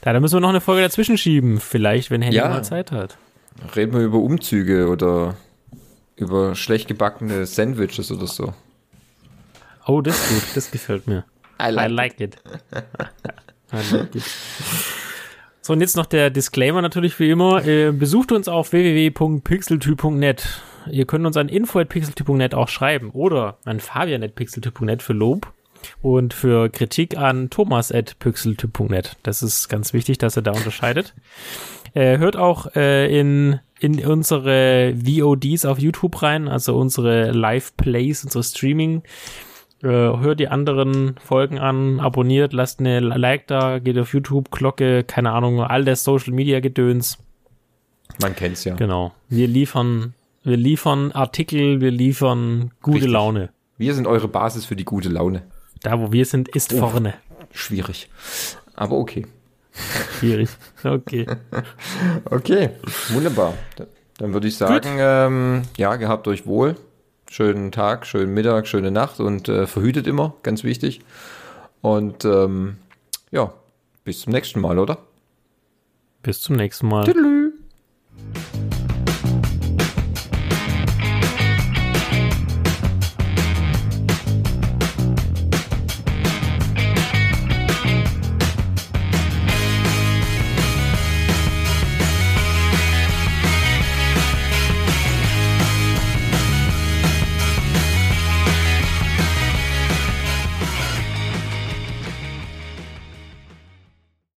[0.00, 2.48] Da, da müssen wir noch eine Folge dazwischen schieben, vielleicht, wenn Henry ja.
[2.48, 3.16] mal Zeit hat.
[3.76, 5.36] Reden wir über Umzüge oder
[6.16, 8.54] über schlecht gebackene Sandwiches oder so.
[9.86, 11.24] Oh, das ist gut, das gefällt mir.
[11.60, 12.36] I like, I like it.
[13.72, 14.22] I like it.
[15.60, 17.64] So, und jetzt noch der Disclaimer natürlich wie immer.
[17.64, 20.60] Äh, besucht uns auf www.pixeltyp.net.
[20.90, 25.52] Ihr könnt uns an info.pixeltyp.net auch schreiben oder an fabian.pixeltyp.net für Lob
[26.00, 29.16] und für Kritik an thomas.pixeltyp.net.
[29.22, 31.14] Das ist ganz wichtig, dass er da unterscheidet.
[31.94, 38.44] Äh, hört auch äh, in, in unsere VODs auf YouTube rein, also unsere Live-Plays, unsere
[38.44, 39.02] Streaming.
[39.82, 45.02] Äh, hört die anderen Folgen an, abonniert, lasst eine Like da, geht auf YouTube, Glocke,
[45.04, 47.18] keine Ahnung, all der Social Media Gedöns.
[48.20, 48.74] Man kennt's ja.
[48.74, 49.12] Genau.
[49.28, 50.14] Wir liefern,
[50.44, 53.12] wir liefern Artikel, wir liefern gute Richtig.
[53.12, 53.50] Laune.
[53.76, 55.42] Wir sind eure Basis für die gute Laune.
[55.82, 57.14] Da, wo wir sind, ist oh, vorne.
[57.50, 58.08] Schwierig.
[58.74, 59.26] Aber okay.
[60.18, 60.50] Schwierig.
[60.84, 61.26] Okay.
[62.30, 62.70] okay,
[63.10, 63.54] wunderbar.
[64.18, 66.76] Dann würde ich sagen, ähm, ja, gehabt euch wohl.
[67.28, 71.00] schönen Tag, schönen Mittag, schöne Nacht und äh, verhütet immer, ganz wichtig.
[71.80, 72.76] Und ähm,
[73.30, 73.52] ja,
[74.04, 74.98] bis zum nächsten Mal, oder?
[76.22, 77.04] Bis zum nächsten Mal.
[77.04, 77.41] Tüdelü.